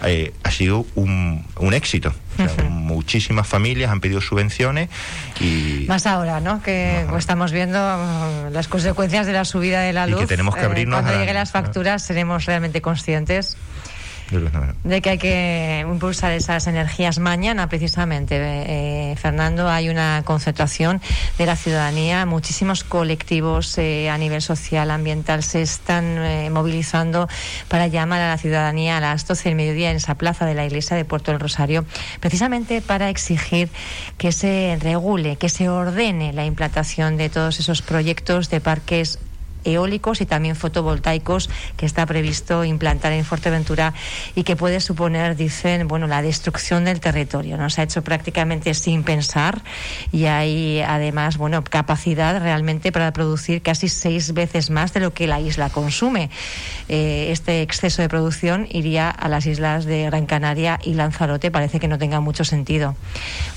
eh, 0.04 0.34
ha 0.44 0.52
sido 0.52 0.86
un, 0.96 1.46
un 1.58 1.74
éxito 1.74 2.14
muchísimas 2.70 3.48
familias 3.48 3.92
han 3.92 4.02
pedido 4.02 4.22
subvenciones 4.22 4.90
y... 5.40 5.86
Más 5.88 6.06
ahora, 6.06 6.40
¿no? 6.40 6.62
Que 6.62 7.06
estamos 7.18 7.52
viendo 7.52 7.80
mm, 7.80 8.54
las 8.54 8.68
consecuencias 8.68 9.26
de 9.26 9.34
la 9.34 9.46
subida 9.46 9.82
de 9.82 9.94
la 9.94 10.08
luz. 10.08 10.22
que 10.22 10.28
tenemos 10.28 10.56
que 10.56 10.62
abrirnos 10.62 11.00
eh, 11.00 11.04
cuando 11.04 11.20
lleguen 11.20 11.36
las 11.36 11.52
facturas 11.52 12.04
seremos 12.04 12.46
realmente 12.46 12.82
conscientes 12.82 13.58
de 14.84 15.02
que 15.02 15.10
hay 15.10 15.18
que 15.18 15.86
impulsar 15.88 16.32
esas 16.32 16.68
energías. 16.68 17.20
Mañana, 17.20 17.68
precisamente, 17.68 18.38
eh, 18.40 19.16
Fernando, 19.18 19.70
hay 19.70 19.90
una 19.90 20.24
concentración 20.26 21.02
de 21.38 21.46
la 21.46 21.56
ciudadanía. 21.56 22.26
Muchísimos 22.26 22.84
colectivos 22.84 23.78
eh, 23.78 24.10
a 24.10 24.18
nivel 24.18 24.42
social, 24.42 24.90
ambiental, 24.92 25.44
se 25.44 25.62
están 25.62 26.18
eh, 26.20 26.50
movilizando 26.50 27.28
para 27.68 27.88
llamar 27.88 28.22
a 28.22 28.30
la 28.30 28.38
ciudadanía 28.38 28.98
a 28.98 29.02
las 29.02 29.28
12 29.28 29.50
del 29.50 29.56
mediodía 29.56 29.92
en 29.92 29.98
esa 29.98 30.16
plaza 30.16 30.46
de 30.46 30.56
la 30.56 30.66
iglesia 30.66 30.96
de 30.96 31.06
Puerto 31.06 31.32
del 31.32 31.40
Rosario, 31.40 31.86
precisamente 32.20 32.82
para 32.82 33.10
exigir 33.10 33.70
que 34.18 34.32
se 34.32 34.78
regule, 34.82 35.36
que 35.36 35.50
se 35.50 35.70
ordene 35.70 36.34
la 36.34 36.46
implantación 36.46 37.18
de 37.18 37.30
todos 37.30 37.60
esos 37.60 37.82
proyectos 37.82 38.50
de 38.50 38.62
parques 38.62 39.20
eólicos 39.64 40.22
y 40.22 40.26
también 40.26 40.56
fotovoltaicos 40.56 41.50
que 41.78 41.86
está 41.86 42.06
previsto 42.06 42.64
implantar 42.64 43.14
en 43.14 43.26
Fuerteventura 43.26 43.94
y 44.36 44.44
que 44.44 44.56
puede 44.56 44.80
suponer, 44.80 45.36
dicen, 45.36 45.88
bueno, 45.88 46.08
la 46.08 46.22
destrucción 46.22 46.86
del 46.86 47.00
territorio. 47.00 47.58
¿no? 47.58 47.70
Se 47.70 47.82
ha 47.82 47.84
hecho 47.84 48.02
prácticamente 48.04 48.74
sin 48.74 49.04
pensar 49.04 49.62
y 50.12 50.26
hay 50.26 50.82
además, 50.82 51.38
bueno, 51.38 51.64
capacidad 51.64 52.42
realmente 52.42 52.92
para 52.92 53.12
producir 53.14 53.62
casi 53.62 53.90
seis 53.90 54.34
veces 54.34 54.70
más 54.70 54.94
de 54.94 55.00
lo 55.00 55.14
que 55.14 55.28
la 55.28 55.40
isla 55.40 55.70
consume. 55.70 56.30
Eh, 56.90 57.30
este 57.32 57.62
exceso 57.62 58.02
de 58.02 58.10
producción 58.10 58.68
iría 58.70 59.10
a 59.10 59.30
las 59.30 59.46
islas 59.46 59.86
de 59.86 60.06
Gran 60.06 60.26
Canaria 60.26 60.80
y 60.84 60.94
Lanzarote. 60.94 61.52
Parece 61.52 61.80
que 61.80 61.88
no 61.88 61.98
tenga 61.98 62.20
mucho 62.20 62.44
sentido. 62.44 62.96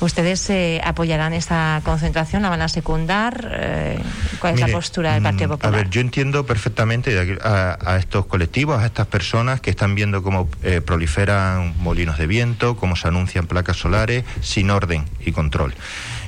¿Ustedes 0.01 0.49
eh, 0.51 0.81
apoyarán 0.85 1.33
esta 1.33 1.81
concentración? 1.85 2.43
¿La 2.43 2.51
van 2.51 2.63
a 2.63 2.69
secundar? 2.69 3.51
Eh, 3.53 3.99
¿Cuál 4.39 4.55
es 4.55 4.61
la 4.61 4.69
postura 4.69 5.15
del 5.15 5.23
Partido 5.23 5.49
mm, 5.49 5.51
Popular? 5.53 5.91
Yo 5.95 6.01
entiendo 6.01 6.45
perfectamente 6.45 7.39
a, 7.45 7.97
estos 8.01 8.27
colectivos, 8.27 8.83
a 8.83 8.87
estas 8.87 9.07
personas 9.07 9.61
que 9.61 9.71
están 9.71 9.95
viendo 9.95 10.25
cómo 10.25 10.49
eh, 10.65 10.81
proliferan 10.81 11.73
molinos 11.79 12.19
de 12.19 12.27
viento, 12.27 12.75
cómo 12.75 12.97
se 12.97 13.07
anuncian 13.07 13.47
placas 13.47 13.77
solares 13.77 14.25
sin 14.41 14.71
orden 14.71 15.05
y 15.25 15.31
control. 15.31 15.73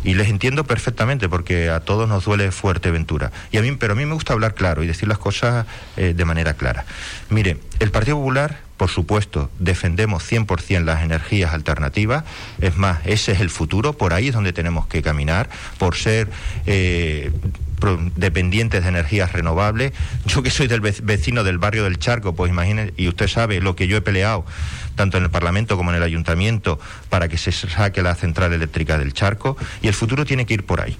Y 0.04 0.14
les 0.14 0.28
entiendo 0.28 0.62
perfectamente 0.62 1.28
porque 1.28 1.68
a 1.68 1.80
todos 1.80 2.08
nos 2.08 2.26
duele 2.26 2.52
Fuerteventura. 2.52 3.32
Y 3.50 3.56
a 3.56 3.62
mí, 3.62 3.72
pero 3.72 3.94
a 3.94 3.96
mí 3.96 4.06
me 4.06 4.14
gusta 4.14 4.34
hablar 4.34 4.54
claro 4.54 4.84
y 4.84 4.86
decir 4.86 5.08
las 5.08 5.18
cosas 5.18 5.66
eh, 5.96 6.14
de 6.14 6.24
manera 6.24 6.54
clara. 6.54 6.84
Mire, 7.28 7.58
el 7.80 7.90
Partido 7.90 8.18
Popular 8.18 8.66
por 8.76 8.90
supuesto, 8.90 9.50
defendemos 9.58 10.30
100% 10.30 10.84
las 10.84 11.02
energías 11.02 11.54
alternativas. 11.54 12.24
Es 12.60 12.76
más, 12.76 12.98
ese 13.06 13.32
es 13.32 13.40
el 13.40 13.48
futuro, 13.48 13.94
por 13.94 14.12
ahí 14.12 14.28
es 14.28 14.34
donde 14.34 14.52
tenemos 14.52 14.86
que 14.86 15.00
caminar, 15.00 15.48
por 15.78 15.96
ser 15.96 16.28
eh, 16.66 17.32
dependientes 18.16 18.82
de 18.82 18.88
energías 18.88 19.32
renovables. 19.32 19.92
Yo 20.26 20.42
que 20.42 20.50
soy 20.50 20.66
del 20.66 20.80
vecino 20.80 21.44
del 21.44 21.58
barrio 21.58 21.84
del 21.84 21.98
Charco, 21.98 22.34
pues 22.34 22.50
imagínese, 22.50 22.94
y 22.96 23.08
usted 23.08 23.28
sabe 23.28 23.60
lo 23.60 23.76
que 23.76 23.88
yo 23.88 23.96
he 23.96 24.02
peleado, 24.02 24.44
tanto 24.94 25.18
en 25.18 25.24
el 25.24 25.30
Parlamento 25.30 25.76
como 25.76 25.90
en 25.90 25.96
el 25.96 26.02
Ayuntamiento, 26.02 26.78
para 27.08 27.28
que 27.28 27.38
se 27.38 27.52
saque 27.52 28.02
la 28.02 28.14
central 28.14 28.52
eléctrica 28.52 28.98
del 28.98 29.12
Charco, 29.12 29.56
y 29.82 29.88
el 29.88 29.94
futuro 29.94 30.24
tiene 30.24 30.46
que 30.46 30.54
ir 30.54 30.64
por 30.64 30.80
ahí 30.80 30.98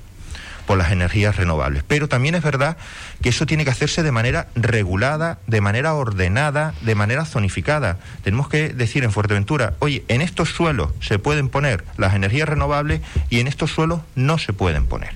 por 0.66 0.76
las 0.76 0.90
energías 0.90 1.36
renovables. 1.36 1.82
Pero 1.86 2.08
también 2.08 2.34
es 2.34 2.42
verdad 2.42 2.76
que 3.22 3.30
eso 3.30 3.46
tiene 3.46 3.64
que 3.64 3.70
hacerse 3.70 4.02
de 4.02 4.12
manera 4.12 4.48
regulada, 4.54 5.38
de 5.46 5.60
manera 5.60 5.94
ordenada, 5.94 6.74
de 6.82 6.94
manera 6.94 7.24
zonificada. 7.24 7.98
Tenemos 8.22 8.48
que 8.48 8.70
decir 8.70 9.04
en 9.04 9.12
Fuerteventura, 9.12 9.74
oye, 9.78 10.04
en 10.08 10.20
estos 10.20 10.50
suelos 10.50 10.90
se 11.00 11.18
pueden 11.18 11.48
poner 11.48 11.84
las 11.96 12.14
energías 12.14 12.48
renovables 12.48 13.00
y 13.30 13.40
en 13.40 13.46
estos 13.46 13.70
suelos 13.70 14.00
no 14.14 14.38
se 14.38 14.52
pueden 14.52 14.86
poner. 14.86 15.14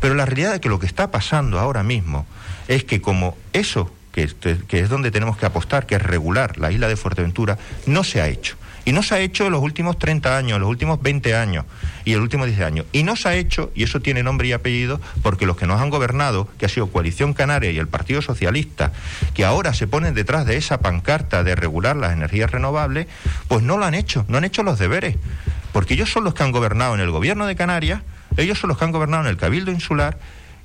Pero 0.00 0.14
la 0.14 0.26
realidad 0.26 0.54
es 0.54 0.60
que 0.60 0.68
lo 0.68 0.78
que 0.78 0.86
está 0.86 1.10
pasando 1.10 1.58
ahora 1.58 1.82
mismo 1.82 2.26
es 2.68 2.84
que 2.84 3.00
como 3.00 3.36
eso, 3.52 3.92
que, 4.12 4.22
es 4.22 4.88
donde 4.88 5.10
tenemos 5.10 5.36
que 5.36 5.46
apostar, 5.46 5.86
que 5.86 5.96
es 5.96 6.02
regular 6.02 6.58
la 6.58 6.72
isla 6.72 6.88
de 6.88 6.96
Fuerteventura, 6.96 7.58
no 7.86 8.04
se 8.04 8.20
ha 8.20 8.28
hecho. 8.28 8.56
Y 8.86 8.92
no 8.92 9.02
se 9.02 9.14
ha 9.14 9.20
hecho 9.20 9.44
en 9.44 9.52
los 9.52 9.62
últimos 9.62 9.98
30 9.98 10.36
años, 10.38 10.56
en 10.56 10.62
los 10.62 10.70
últimos 10.70 11.02
20 11.02 11.34
años 11.36 11.66
y 12.06 12.14
el 12.14 12.20
último 12.20 12.46
10 12.46 12.60
años. 12.60 12.86
Y 12.92 13.02
no 13.02 13.14
se 13.14 13.28
ha 13.28 13.34
hecho, 13.34 13.70
y 13.74 13.82
eso 13.82 14.00
tiene 14.00 14.22
nombre 14.22 14.48
y 14.48 14.52
apellido, 14.52 15.00
porque 15.22 15.44
los 15.44 15.58
que 15.58 15.66
nos 15.66 15.80
han 15.80 15.90
gobernado, 15.90 16.48
que 16.58 16.64
ha 16.64 16.68
sido 16.68 16.86
Coalición 16.86 17.34
Canaria 17.34 17.70
y 17.70 17.78
el 17.78 17.88
Partido 17.88 18.22
Socialista, 18.22 18.92
que 19.34 19.44
ahora 19.44 19.74
se 19.74 19.86
ponen 19.86 20.14
detrás 20.14 20.46
de 20.46 20.56
esa 20.56 20.80
pancarta 20.80 21.44
de 21.44 21.54
regular 21.54 21.94
las 21.96 22.12
energías 22.12 22.50
renovables, 22.50 23.06
pues 23.48 23.62
no 23.62 23.76
lo 23.76 23.84
han 23.84 23.94
hecho, 23.94 24.24
no 24.28 24.38
han 24.38 24.44
hecho 24.44 24.62
los 24.62 24.78
deberes. 24.78 25.16
Porque 25.72 25.94
ellos 25.94 26.10
son 26.10 26.24
los 26.24 26.34
que 26.34 26.42
han 26.42 26.52
gobernado 26.52 26.94
en 26.94 27.00
el 27.00 27.10
gobierno 27.10 27.46
de 27.46 27.56
Canarias, 27.56 28.00
ellos 28.40 28.58
son 28.58 28.68
los 28.68 28.78
que 28.78 28.84
han 28.84 28.92
gobernado 28.92 29.24
en 29.24 29.28
el 29.28 29.36
Cabildo 29.36 29.70
Insular 29.70 30.18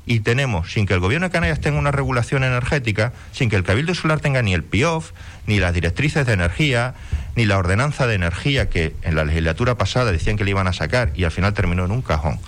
y 0.05 0.19
tenemos, 0.19 0.71
sin 0.71 0.85
que 0.85 0.93
el 0.93 0.99
gobierno 0.99 1.27
de 1.27 1.31
Canarias 1.31 1.59
tenga 1.59 1.79
una 1.79 1.91
regulación 1.91 2.43
energética, 2.43 3.13
sin 3.31 3.49
que 3.49 3.55
el 3.55 3.63
Cabildo 3.63 3.91
Insular 3.91 4.19
tenga 4.19 4.41
ni 4.41 4.53
el 4.53 4.63
PIOF, 4.63 5.11
ni 5.47 5.59
las 5.59 5.73
directrices 5.73 6.25
de 6.25 6.33
energía, 6.33 6.93
ni 7.35 7.45
la 7.45 7.57
ordenanza 7.57 8.05
de 8.05 8.15
energía 8.15 8.69
que 8.69 8.95
en 9.01 9.15
la 9.15 9.25
legislatura 9.25 9.75
pasada 9.75 10.11
decían 10.11 10.37
que 10.37 10.43
le 10.43 10.51
iban 10.51 10.67
a 10.67 10.73
sacar 10.73 11.11
y 11.15 11.23
al 11.23 11.31
final 11.31 11.53
terminó 11.53 11.85
en 11.85 11.91
un 11.91 12.01
cajón. 12.01 12.39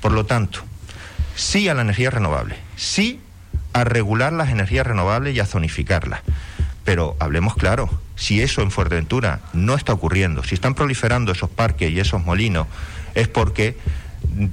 Por 0.00 0.12
lo 0.12 0.24
tanto, 0.24 0.60
sí 1.34 1.68
a 1.68 1.74
la 1.74 1.82
energía 1.82 2.10
renovable, 2.10 2.56
sí 2.76 3.20
a 3.72 3.84
regular 3.84 4.32
las 4.32 4.50
energías 4.50 4.86
renovables 4.86 5.34
y 5.34 5.40
a 5.40 5.46
zonificarlas. 5.46 6.20
Pero 6.84 7.16
hablemos 7.18 7.54
claro, 7.54 7.90
si 8.14 8.40
eso 8.40 8.62
en 8.62 8.70
Fuerteventura 8.70 9.40
no 9.52 9.74
está 9.74 9.92
ocurriendo, 9.92 10.44
si 10.44 10.54
están 10.54 10.74
proliferando 10.74 11.32
esos 11.32 11.50
parques 11.50 11.90
y 11.90 11.98
esos 11.98 12.24
molinos, 12.24 12.66
es 13.14 13.28
porque, 13.28 13.76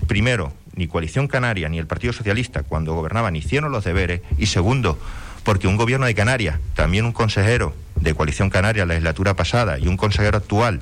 primero, 0.07 0.53
ni 0.75 0.87
Coalición 0.87 1.27
Canaria 1.27 1.69
ni 1.69 1.79
el 1.79 1.87
Partido 1.87 2.13
Socialista, 2.13 2.63
cuando 2.63 2.93
gobernaban, 2.93 3.35
hicieron 3.35 3.71
los 3.71 3.83
deberes. 3.83 4.21
Y 4.37 4.47
segundo, 4.47 4.99
porque 5.43 5.67
un 5.67 5.77
gobierno 5.77 6.05
de 6.05 6.15
Canarias, 6.15 6.59
también 6.75 7.05
un 7.05 7.11
consejero 7.11 7.75
de 7.95 8.13
Coalición 8.13 8.49
Canaria 8.49 8.85
la 8.85 8.93
legislatura 8.93 9.35
pasada 9.35 9.77
y 9.79 9.87
un 9.87 9.97
consejero 9.97 10.37
actual 10.37 10.81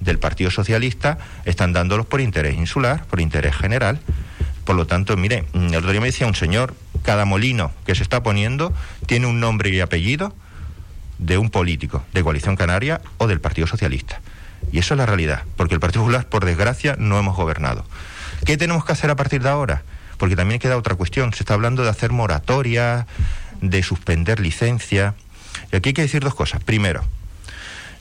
del 0.00 0.18
Partido 0.18 0.50
Socialista, 0.50 1.18
están 1.44 1.72
dándolos 1.72 2.06
por 2.06 2.20
interés 2.20 2.56
insular, 2.56 3.04
por 3.06 3.20
interés 3.20 3.56
general. 3.56 4.00
Por 4.64 4.76
lo 4.76 4.86
tanto, 4.86 5.16
mire, 5.16 5.44
el 5.54 5.74
otro 5.74 5.90
día 5.90 6.00
me 6.00 6.06
decía 6.06 6.26
un 6.26 6.34
señor, 6.34 6.74
cada 7.02 7.24
molino 7.24 7.72
que 7.86 7.94
se 7.94 8.02
está 8.02 8.22
poniendo 8.22 8.72
tiene 9.06 9.26
un 9.26 9.40
nombre 9.40 9.70
y 9.70 9.80
apellido 9.80 10.34
de 11.18 11.38
un 11.38 11.50
político 11.50 12.04
de 12.12 12.22
Coalición 12.22 12.56
Canaria 12.56 13.00
o 13.18 13.26
del 13.26 13.40
Partido 13.40 13.66
Socialista. 13.66 14.20
Y 14.70 14.78
eso 14.78 14.94
es 14.94 14.98
la 14.98 15.06
realidad, 15.06 15.42
porque 15.56 15.74
el 15.74 15.80
Partido 15.80 16.02
Popular, 16.02 16.26
por 16.28 16.44
desgracia, 16.44 16.96
no 16.98 17.18
hemos 17.18 17.36
gobernado. 17.36 17.84
¿Qué 18.44 18.56
tenemos 18.56 18.84
que 18.84 18.92
hacer 18.92 19.10
a 19.10 19.16
partir 19.16 19.42
de 19.42 19.48
ahora? 19.48 19.82
Porque 20.18 20.36
también 20.36 20.60
queda 20.60 20.76
otra 20.76 20.94
cuestión. 20.94 21.32
Se 21.32 21.42
está 21.42 21.54
hablando 21.54 21.84
de 21.84 21.90
hacer 21.90 22.10
moratoria, 22.12 23.06
de 23.60 23.82
suspender 23.82 24.40
licencia. 24.40 25.14
Y 25.72 25.76
aquí 25.76 25.90
hay 25.90 25.94
que 25.94 26.02
decir 26.02 26.22
dos 26.22 26.34
cosas. 26.34 26.62
Primero, 26.62 27.04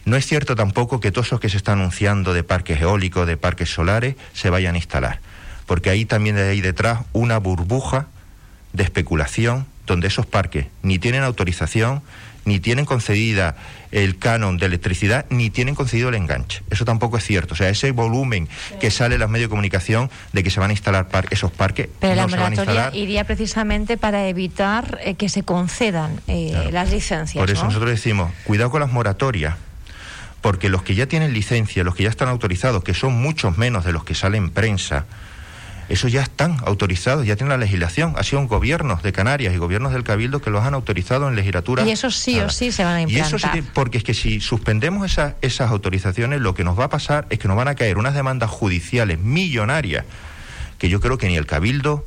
no 0.06 0.18
es 0.18 0.26
cierto 0.26 0.56
tampoco 0.56 1.00
que 1.00 1.12
todos 1.12 1.32
los 1.32 1.40
que 1.40 1.50
se 1.50 1.58
están 1.58 1.80
anunciando 1.80 2.34
de 2.34 2.44
parques 2.44 2.82
eólicos, 2.82 3.28
de 3.28 3.38
parques 3.38 3.70
solares, 3.70 4.16
se 4.34 4.50
vayan 4.50 4.76
a 4.76 4.78
instalar. 4.78 5.20
Porque 5.68 5.90
ahí 5.92 6.06
también 6.06 6.38
hay 6.38 6.62
detrás 6.62 7.02
una 7.14 7.38
burbuja 7.38 8.08
de 8.74 8.84
especulación 8.84 9.68
donde 9.86 10.08
esos 10.08 10.26
parques 10.26 10.68
ni 10.82 10.98
tienen 10.98 11.24
autorización, 11.24 12.02
ni 12.46 12.60
tienen 12.60 12.86
concedida 12.86 13.56
el 13.92 14.18
canon 14.18 14.58
de 14.58 14.66
electricidad, 14.66 15.26
ni 15.30 15.50
tienen 15.50 15.76
concedido 15.76 16.10
el 16.10 16.16
enganche. 16.16 16.64
Eso 16.70 16.86
tampoco 16.86 17.18
es 17.18 17.26
cierto. 17.26 17.54
O 17.54 17.58
sea, 17.58 17.70
ese 17.70 17.92
volumen 17.92 18.48
que 18.80 18.90
sale 18.90 19.16
en 19.16 19.22
los 19.22 19.30
medios 19.30 19.48
de 19.48 19.50
comunicación 19.50 20.10
de 20.34 20.44
que 20.44 20.50
se 20.50 20.60
van 20.60 20.70
a 20.70 20.74
instalar 20.74 21.08
esos 21.30 21.52
parques. 21.52 21.90
Pero 22.00 22.16
la 22.16 22.28
moratoria 22.28 22.92
iría 22.94 23.26
precisamente 23.26 23.98
para 23.98 24.28
evitar 24.28 25.00
eh, 25.04 25.16
que 25.16 25.30
se 25.30 25.44
concedan 25.44 26.20
eh, 26.28 26.70
las 26.72 26.92
licencias. 26.92 27.42
Por 27.42 27.52
eso 27.52 27.66
nosotros 27.66 27.92
decimos, 27.92 28.32
cuidado 28.44 28.72
con 28.72 28.82
las 28.82 28.92
moratorias 28.92 29.56
porque 30.42 30.70
los 30.70 30.82
que 30.82 30.96
ya 30.96 31.06
tienen 31.06 31.34
licencia, 31.34 31.84
los 31.84 31.96
que 31.96 32.04
ya 32.04 32.10
están 32.10 32.28
autorizados, 32.28 32.84
que 32.84 32.94
son 32.94 33.14
muchos 33.14 33.58
menos 33.58 33.86
de 33.86 33.94
los 33.94 34.04
que 34.04 34.16
salen 34.16 34.46
en 34.46 34.50
prensa, 34.50 35.06
esos 35.92 36.10
ya 36.10 36.22
están 36.22 36.58
autorizados, 36.66 37.26
ya 37.26 37.36
tienen 37.36 37.50
la 37.50 37.58
legislación. 37.58 38.14
Ha 38.18 38.24
sido 38.24 38.42
gobiernos 38.48 39.04
de 39.04 39.12
Canarias 39.12 39.54
y 39.54 39.58
gobiernos 39.58 39.92
del 39.92 40.04
Cabildo 40.04 40.42
que 40.42 40.50
los 40.50 40.64
han 40.64 40.74
autorizado 40.74 41.28
en 41.28 41.36
legislatura. 41.36 41.84
Y 41.84 41.92
eso 41.92 42.10
sí 42.12 42.40
o 42.40 42.50
sí 42.50 42.72
se 42.72 42.86
van 42.86 42.96
a 42.96 43.02
implantar. 43.02 43.40
Y 43.42 43.60
eso 43.60 43.72
porque 43.74 43.98
es 43.98 44.04
que 44.06 44.14
si 44.14 44.40
suspendemos 44.40 45.18
esas 45.42 45.70
autorizaciones, 45.70 46.40
lo 46.40 46.54
que 46.54 46.64
nos 46.64 46.80
va 46.80 46.86
a 46.86 46.90
pasar 46.90 47.28
es 47.30 47.40
que 47.40 47.50
nos 47.50 47.58
van 47.58 47.68
a 47.68 47.76
caer 47.76 47.98
unas 47.98 48.14
demandas 48.14 48.50
judiciales 48.50 49.20
millonarias 49.20 50.06
que 50.78 50.88
yo 50.88 51.02
creo 51.02 51.18
que 51.18 51.28
ni 51.28 51.36
el 51.36 51.46
Cabildo 51.46 52.06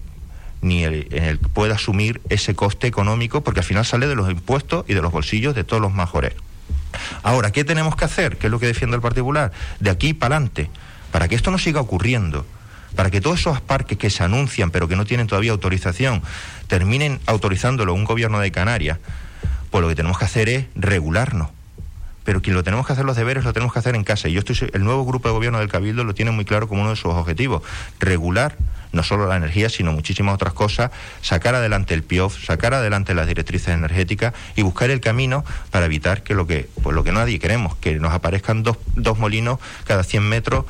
ni 0.62 0.82
el, 0.82 1.38
puede 1.52 1.74
asumir 1.74 2.22
ese 2.30 2.54
coste 2.54 2.86
económico 2.86 3.44
porque 3.44 3.60
al 3.60 3.66
final 3.66 3.84
sale 3.84 4.06
de 4.06 4.14
los 4.14 4.30
impuestos 4.30 4.86
y 4.88 4.94
de 4.94 5.02
los 5.02 5.12
bolsillos 5.12 5.54
de 5.54 5.62
todos 5.62 5.82
los 5.82 5.92
majores. 5.92 6.32
Ahora, 7.22 7.52
¿qué 7.52 7.64
tenemos 7.64 7.96
que 7.96 8.06
hacer? 8.06 8.38
¿Qué 8.38 8.46
es 8.46 8.50
lo 8.50 8.58
que 8.58 8.66
defiende 8.66 8.96
el 8.96 9.02
particular? 9.02 9.52
De 9.78 9.90
aquí 9.90 10.14
para 10.14 10.36
adelante, 10.36 10.70
para 11.12 11.28
que 11.28 11.34
esto 11.34 11.50
no 11.50 11.58
siga 11.58 11.82
ocurriendo 11.82 12.46
para 12.96 13.10
que 13.10 13.20
todos 13.20 13.40
esos 13.40 13.60
parques 13.60 13.98
que 13.98 14.10
se 14.10 14.22
anuncian 14.22 14.70
pero 14.70 14.88
que 14.88 14.96
no 14.96 15.04
tienen 15.04 15.26
todavía 15.26 15.52
autorización 15.52 16.22
terminen 16.66 17.20
autorizándolo 17.26 17.94
un 17.94 18.04
gobierno 18.04 18.40
de 18.40 18.50
Canarias, 18.52 18.98
pues 19.70 19.82
lo 19.82 19.88
que 19.88 19.94
tenemos 19.94 20.18
que 20.18 20.24
hacer 20.24 20.48
es 20.48 20.66
regularnos. 20.74 21.48
Pero 22.24 22.40
quien 22.40 22.56
lo 22.56 22.64
tenemos 22.64 22.86
que 22.86 22.94
hacer 22.94 23.04
los 23.04 23.16
deberes 23.16 23.44
lo 23.44 23.52
tenemos 23.52 23.72
que 23.72 23.78
hacer 23.78 23.94
en 23.94 24.02
casa. 24.02 24.28
Y 24.28 24.32
yo 24.32 24.38
estoy, 24.38 24.56
el 24.72 24.82
nuevo 24.82 25.04
grupo 25.04 25.28
de 25.28 25.34
gobierno 25.34 25.58
del 25.58 25.68
Cabildo 25.68 26.04
lo 26.04 26.14
tiene 26.14 26.30
muy 26.30 26.46
claro 26.46 26.68
como 26.68 26.80
uno 26.80 26.90
de 26.90 26.96
sus 26.96 27.12
objetivos, 27.12 27.62
regular 28.00 28.56
no 28.94 29.02
solo 29.02 29.26
la 29.26 29.36
energía, 29.36 29.68
sino 29.68 29.92
muchísimas 29.92 30.34
otras 30.34 30.52
cosas, 30.52 30.90
sacar 31.20 31.54
adelante 31.54 31.94
el 31.94 32.02
PIOF, 32.02 32.42
sacar 32.42 32.74
adelante 32.74 33.14
las 33.14 33.26
directrices 33.26 33.68
energéticas 33.74 34.32
y 34.56 34.62
buscar 34.62 34.90
el 34.90 35.00
camino 35.00 35.44
para 35.70 35.86
evitar 35.86 36.22
que 36.22 36.34
lo 36.34 36.46
que, 36.46 36.68
pues 36.82 36.94
lo 36.94 37.04
que 37.04 37.12
nadie 37.12 37.38
queremos, 37.38 37.74
que 37.76 37.98
nos 37.98 38.12
aparezcan 38.12 38.62
dos, 38.62 38.78
dos 38.94 39.18
molinos 39.18 39.58
cada 39.84 40.04
100 40.04 40.22
metros 40.22 40.64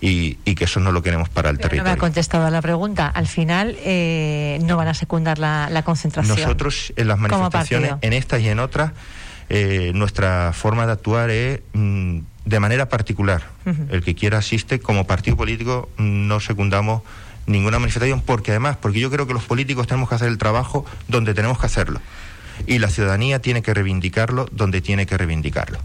y, 0.00 0.34
que 0.54 0.64
eso 0.64 0.80
no 0.80 0.92
lo 0.92 1.02
queremos 1.02 1.28
para 1.28 1.50
el 1.50 1.56
territorio. 1.56 1.82
No 1.82 1.90
me 1.90 1.94
ha 1.94 1.96
contestado 1.96 2.46
a 2.46 2.50
la 2.50 2.62
pregunta. 2.62 3.08
Al 3.08 3.26
final 3.26 3.76
eh, 3.80 4.58
no 4.62 4.76
van 4.76 4.88
a 4.88 4.94
secundar 4.94 5.38
la, 5.38 5.82
concentración. 5.84 6.38
Nosotros 6.38 6.92
en 6.96 7.08
las 7.08 7.18
manifestaciones, 7.18 7.94
en 8.00 8.12
estas 8.12 8.40
y 8.40 8.48
en 8.48 8.58
otras, 8.58 8.92
eh, 9.48 9.92
nuestra 9.94 10.52
forma 10.52 10.86
de 10.86 10.92
actuar 10.92 11.30
es 11.30 11.60
mm, 11.72 12.18
de 12.44 12.60
manera 12.60 12.88
particular. 12.88 13.42
El 13.90 14.02
que 14.02 14.14
quiera 14.14 14.38
asiste, 14.38 14.80
como 14.80 15.06
partido 15.06 15.36
político 15.36 15.90
no 15.98 16.40
secundamos 16.40 17.02
ninguna 17.46 17.78
manifestación, 17.78 18.22
porque 18.22 18.52
además, 18.52 18.78
porque 18.80 19.00
yo 19.00 19.10
creo 19.10 19.26
que 19.26 19.34
los 19.34 19.44
políticos 19.44 19.86
tenemos 19.86 20.08
que 20.08 20.14
hacer 20.14 20.28
el 20.28 20.38
trabajo 20.38 20.86
donde 21.08 21.34
tenemos 21.34 21.58
que 21.58 21.66
hacerlo. 21.66 22.00
Y 22.66 22.78
la 22.78 22.88
ciudadanía 22.88 23.40
tiene 23.40 23.62
que 23.62 23.74
reivindicarlo 23.74 24.48
donde 24.52 24.80
tiene 24.80 25.06
que 25.06 25.18
reivindicarlo. 25.18 25.78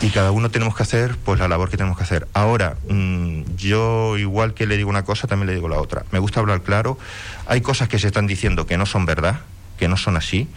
Y 0.00 0.10
cada 0.10 0.30
uno 0.30 0.50
tenemos 0.50 0.76
que 0.76 0.82
hacer 0.82 1.16
pues 1.24 1.40
la 1.40 1.48
labor 1.48 1.70
que 1.70 1.76
tenemos 1.76 1.96
que 1.96 2.04
hacer. 2.04 2.28
Ahora, 2.34 2.76
mm, 2.88 3.42
yo 3.56 4.16
igual 4.16 4.54
que 4.54 4.66
le 4.66 4.76
digo 4.76 4.90
una 4.90 5.04
cosa, 5.04 5.26
también 5.26 5.48
le 5.48 5.54
digo 5.54 5.68
la 5.68 5.80
otra. 5.80 6.04
Me 6.12 6.18
gusta 6.18 6.40
hablar 6.40 6.62
claro. 6.62 6.98
Hay 7.46 7.60
cosas 7.60 7.88
que 7.88 7.98
se 7.98 8.06
están 8.06 8.26
diciendo 8.26 8.66
que 8.66 8.76
no 8.76 8.86
son 8.86 9.06
verdad, 9.06 9.40
que 9.78 9.88
no 9.88 9.96
son 9.96 10.16
así. 10.16 10.48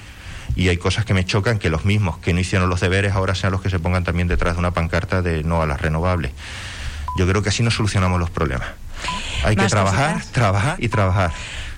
Y 0.55 0.69
hay 0.69 0.77
cosas 0.77 1.05
que 1.05 1.13
me 1.13 1.25
chocan 1.25 1.60
que 1.60 1.69
los 1.69 1.86
mismos 1.86 2.17
que 2.17 2.33
no 2.33 2.39
hicieron 2.39 2.69
los 2.69 2.81
deberes 2.81 3.13
ahora 3.13 3.36
sean 3.36 3.53
los 3.53 3.62
que 3.62 3.69
se 3.69 3.79
pongan 3.79 4.03
también 4.03 4.27
detrás 4.27 4.55
de 4.55 4.60
una 4.60 4.71
pancarta 4.71 5.21
de 5.21 5.43
no 5.43 5.62
a 5.62 5.65
las 5.65 5.79
renovables. 5.79 6.31
Yo 7.17 7.27
creo 7.27 7.41
que 7.41 7.50
así 7.50 7.63
no 7.63 7.71
solucionamos 7.71 8.19
los 8.19 8.29
problemas. 8.29 8.67
Hay 9.43 9.55
que 9.55 9.67
trabajar, 9.67 10.21
trabajar 10.31 10.75
y 10.79 10.89
trabajar. 10.89 11.31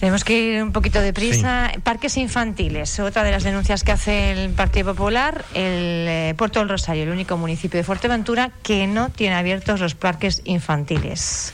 Tenemos 0.03 0.25
que 0.25 0.38
ir 0.38 0.62
un 0.62 0.74
poquito 0.74 1.00
de 1.00 1.13
prisa. 1.13 1.72
Parques 1.81 2.17
infantiles, 2.17 3.00
otra 3.00 3.24
de 3.24 3.31
las 3.31 3.43
denuncias 3.43 3.86
que 3.86 3.93
hace 3.93 4.31
el 4.31 4.50
Partido 4.50 4.93
Popular, 4.93 5.45
el 5.53 6.05
eh, 6.10 6.33
Puerto 6.38 6.60
del 6.60 6.67
Rosario, 6.67 7.03
el 7.03 7.10
único 7.10 7.38
municipio 7.38 7.77
de 7.77 7.86
Fuerteventura 7.86 8.51
que 8.63 8.86
no 8.86 9.07
tiene 9.07 9.36
abiertos 9.36 9.79
los 9.79 9.95
parques 9.95 10.41
infantiles. 10.43 11.53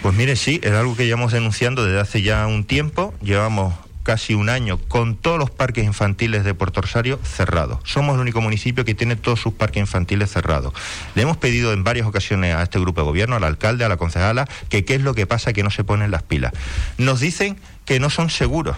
Pues 0.00 0.14
mire, 0.14 0.36
sí, 0.36 0.58
es 0.62 0.72
algo 0.72 0.96
que 0.96 1.04
llevamos 1.04 1.32
denunciando 1.32 1.84
desde 1.84 2.00
hace 2.00 2.22
ya 2.22 2.46
un 2.46 2.64
tiempo. 2.64 3.12
Llevamos 3.20 3.74
casi 4.02 4.34
un 4.34 4.48
año 4.48 4.78
con 4.88 5.16
todos 5.16 5.38
los 5.38 5.50
parques 5.50 5.84
infantiles 5.84 6.44
de 6.44 6.54
Puerto 6.54 6.80
Rosario 6.80 7.18
cerrados. 7.22 7.80
Somos 7.84 8.14
el 8.14 8.20
único 8.20 8.40
municipio 8.40 8.84
que 8.84 8.94
tiene 8.94 9.16
todos 9.16 9.40
sus 9.40 9.52
parques 9.54 9.80
infantiles 9.80 10.30
cerrados. 10.30 10.72
Le 11.14 11.22
hemos 11.22 11.36
pedido 11.36 11.72
en 11.72 11.84
varias 11.84 12.06
ocasiones 12.06 12.54
a 12.54 12.62
este 12.62 12.78
grupo 12.78 13.00
de 13.02 13.06
gobierno, 13.06 13.36
al 13.36 13.44
alcalde, 13.44 13.84
a 13.84 13.88
la 13.88 13.96
concejala, 13.96 14.48
que 14.68 14.84
qué 14.84 14.96
es 14.96 15.02
lo 15.02 15.14
que 15.14 15.26
pasa 15.26 15.52
que 15.52 15.62
no 15.62 15.70
se 15.70 15.84
ponen 15.84 16.10
las 16.10 16.22
pilas. 16.22 16.52
Nos 16.98 17.20
dicen 17.20 17.56
que 17.84 18.00
no 18.00 18.10
son 18.10 18.30
seguros. 18.30 18.76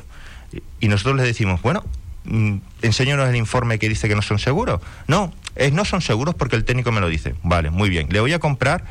Y 0.80 0.88
nosotros 0.88 1.16
les 1.16 1.26
decimos, 1.26 1.62
bueno, 1.62 1.84
mm, 2.24 2.56
enséñanos 2.82 3.28
el 3.28 3.36
informe 3.36 3.78
que 3.78 3.88
dice 3.88 4.08
que 4.08 4.14
no 4.14 4.22
son 4.22 4.38
seguros. 4.38 4.80
No, 5.08 5.32
es, 5.56 5.72
no 5.72 5.84
son 5.84 6.00
seguros 6.00 6.34
porque 6.34 6.56
el 6.56 6.64
técnico 6.64 6.92
me 6.92 7.00
lo 7.00 7.08
dice. 7.08 7.34
Vale, 7.42 7.70
muy 7.70 7.88
bien. 7.88 8.08
Le 8.10 8.20
voy 8.20 8.32
a 8.32 8.38
comprar 8.38 8.84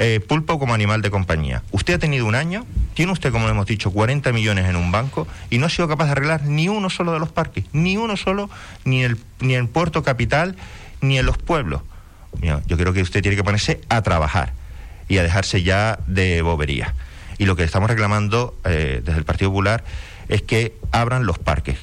eh, 0.00 0.20
pulpo 0.20 0.60
como 0.60 0.74
animal 0.74 1.02
de 1.02 1.10
compañía. 1.10 1.64
Usted 1.72 1.94
ha 1.94 1.98
tenido 1.98 2.24
un 2.24 2.36
año, 2.36 2.64
tiene 2.94 3.10
usted, 3.10 3.32
como 3.32 3.48
hemos 3.48 3.66
dicho, 3.66 3.90
40 3.90 4.32
millones 4.32 4.66
en 4.68 4.76
un 4.76 4.92
banco 4.92 5.26
y 5.50 5.58
no 5.58 5.66
ha 5.66 5.70
sido 5.70 5.88
capaz 5.88 6.04
de 6.04 6.12
arreglar 6.12 6.44
ni 6.44 6.68
uno 6.68 6.88
solo 6.88 7.12
de 7.12 7.18
los 7.18 7.30
parques, 7.30 7.64
ni 7.72 7.96
uno 7.96 8.16
solo, 8.16 8.48
ni, 8.84 9.02
el, 9.02 9.18
ni 9.40 9.56
en 9.56 9.66
Puerto 9.66 10.04
Capital, 10.04 10.54
ni 11.00 11.18
en 11.18 11.26
los 11.26 11.36
pueblos. 11.36 11.82
yo 12.40 12.76
creo 12.76 12.92
que 12.92 13.02
usted 13.02 13.22
tiene 13.22 13.36
que 13.36 13.42
ponerse 13.42 13.80
a 13.88 14.00
trabajar 14.02 14.52
y 15.08 15.18
a 15.18 15.24
dejarse 15.24 15.64
ya 15.64 15.98
de 16.06 16.42
bobería. 16.42 16.94
Y 17.38 17.46
lo 17.46 17.56
que 17.56 17.64
estamos 17.64 17.90
reclamando 17.90 18.56
eh, 18.64 19.02
desde 19.04 19.18
el 19.18 19.24
Partido 19.24 19.50
Popular 19.50 19.82
es 20.28 20.42
que 20.42 20.74
abran 20.92 21.26
los 21.26 21.40
parques, 21.40 21.78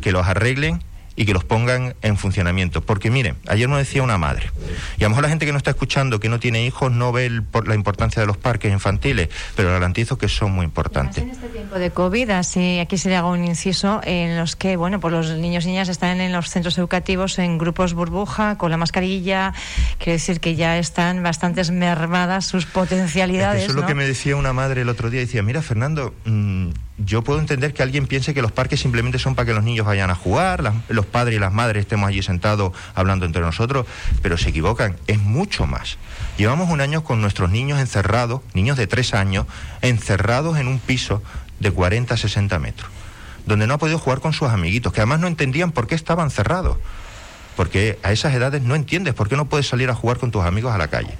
que 0.00 0.10
los 0.10 0.26
arreglen 0.26 0.82
y 1.20 1.26
que 1.26 1.34
los 1.34 1.44
pongan 1.44 1.94
en 2.00 2.16
funcionamiento. 2.16 2.80
Porque 2.80 3.10
miren, 3.10 3.36
ayer 3.46 3.68
nos 3.68 3.76
decía 3.76 4.02
una 4.02 4.16
madre, 4.16 4.50
y 4.96 5.04
a 5.04 5.06
lo 5.06 5.10
mejor 5.10 5.24
la 5.24 5.28
gente 5.28 5.44
que 5.44 5.52
no 5.52 5.58
está 5.58 5.68
escuchando, 5.68 6.18
que 6.18 6.30
no 6.30 6.40
tiene 6.40 6.64
hijos, 6.64 6.90
no 6.90 7.12
ve 7.12 7.30
la 7.66 7.74
importancia 7.74 8.22
de 8.22 8.26
los 8.26 8.38
parques 8.38 8.72
infantiles, 8.72 9.28
pero 9.54 9.68
garantizo 9.68 10.16
que 10.16 10.28
son 10.28 10.52
muy 10.52 10.64
importantes. 10.64 11.22
En 11.22 11.28
este 11.28 11.48
tiempo 11.48 11.78
de 11.78 11.90
COVID, 11.90 12.30
así 12.30 12.78
aquí 12.78 12.96
se 12.96 13.10
le 13.10 13.16
haga 13.16 13.28
un 13.28 13.44
inciso, 13.44 14.00
en 14.04 14.38
los 14.38 14.56
que, 14.56 14.76
bueno, 14.76 14.98
pues 14.98 15.12
los 15.12 15.30
niños 15.36 15.66
y 15.66 15.68
niñas 15.68 15.90
están 15.90 16.22
en 16.22 16.32
los 16.32 16.48
centros 16.48 16.78
educativos 16.78 17.38
en 17.38 17.58
grupos 17.58 17.92
burbuja, 17.92 18.56
con 18.56 18.70
la 18.70 18.78
mascarilla, 18.78 19.52
quiere 19.98 20.12
decir 20.12 20.40
que 20.40 20.56
ya 20.56 20.78
están 20.78 21.22
bastante 21.22 21.70
mermadas 21.70 22.46
sus 22.46 22.64
potencialidades. 22.64 23.64
eso 23.64 23.72
es 23.72 23.76
lo 23.76 23.84
que 23.84 23.94
me 23.94 24.06
decía 24.06 24.36
una 24.36 24.54
madre 24.54 24.80
el 24.80 24.88
otro 24.88 25.10
día, 25.10 25.20
decía, 25.20 25.42
mira 25.42 25.60
Fernando, 25.60 26.14
mm, 26.24 26.70
yo 27.04 27.22
puedo 27.22 27.40
entender 27.40 27.72
que 27.72 27.82
alguien 27.82 28.06
piense 28.06 28.34
que 28.34 28.42
los 28.42 28.52
parques 28.52 28.80
simplemente 28.80 29.18
son 29.18 29.34
para 29.34 29.46
que 29.46 29.54
los 29.54 29.64
niños 29.64 29.86
vayan 29.86 30.10
a 30.10 30.14
jugar, 30.14 30.72
los 30.88 31.06
padres 31.06 31.36
y 31.36 31.38
las 31.38 31.52
madres 31.52 31.82
estemos 31.82 32.08
allí 32.08 32.22
sentados 32.22 32.72
hablando 32.94 33.24
entre 33.26 33.42
nosotros, 33.42 33.86
pero 34.22 34.36
se 34.36 34.50
equivocan, 34.50 34.96
es 35.06 35.18
mucho 35.18 35.66
más. 35.66 35.98
Llevamos 36.36 36.70
un 36.70 36.80
año 36.80 37.02
con 37.02 37.20
nuestros 37.20 37.50
niños 37.50 37.80
encerrados, 37.80 38.42
niños 38.54 38.76
de 38.76 38.86
tres 38.86 39.14
años, 39.14 39.46
encerrados 39.82 40.58
en 40.58 40.68
un 40.68 40.78
piso 40.78 41.22
de 41.58 41.70
40 41.70 42.14
a 42.14 42.16
60 42.16 42.58
metros, 42.58 42.90
donde 43.46 43.66
no 43.66 43.74
ha 43.74 43.78
podido 43.78 43.98
jugar 43.98 44.20
con 44.20 44.32
sus 44.32 44.48
amiguitos, 44.48 44.92
que 44.92 45.00
además 45.00 45.20
no 45.20 45.26
entendían 45.26 45.72
por 45.72 45.86
qué 45.86 45.94
estaban 45.94 46.30
cerrados 46.30 46.76
porque 47.60 47.98
a 48.02 48.10
esas 48.10 48.32
edades 48.32 48.62
no 48.62 48.74
entiendes 48.74 49.12
por 49.12 49.28
qué 49.28 49.36
no 49.36 49.44
puedes 49.44 49.68
salir 49.68 49.90
a 49.90 49.94
jugar 49.94 50.16
con 50.16 50.30
tus 50.30 50.42
amigos 50.46 50.74
a 50.74 50.78
la 50.78 50.88
calle. 50.88 51.12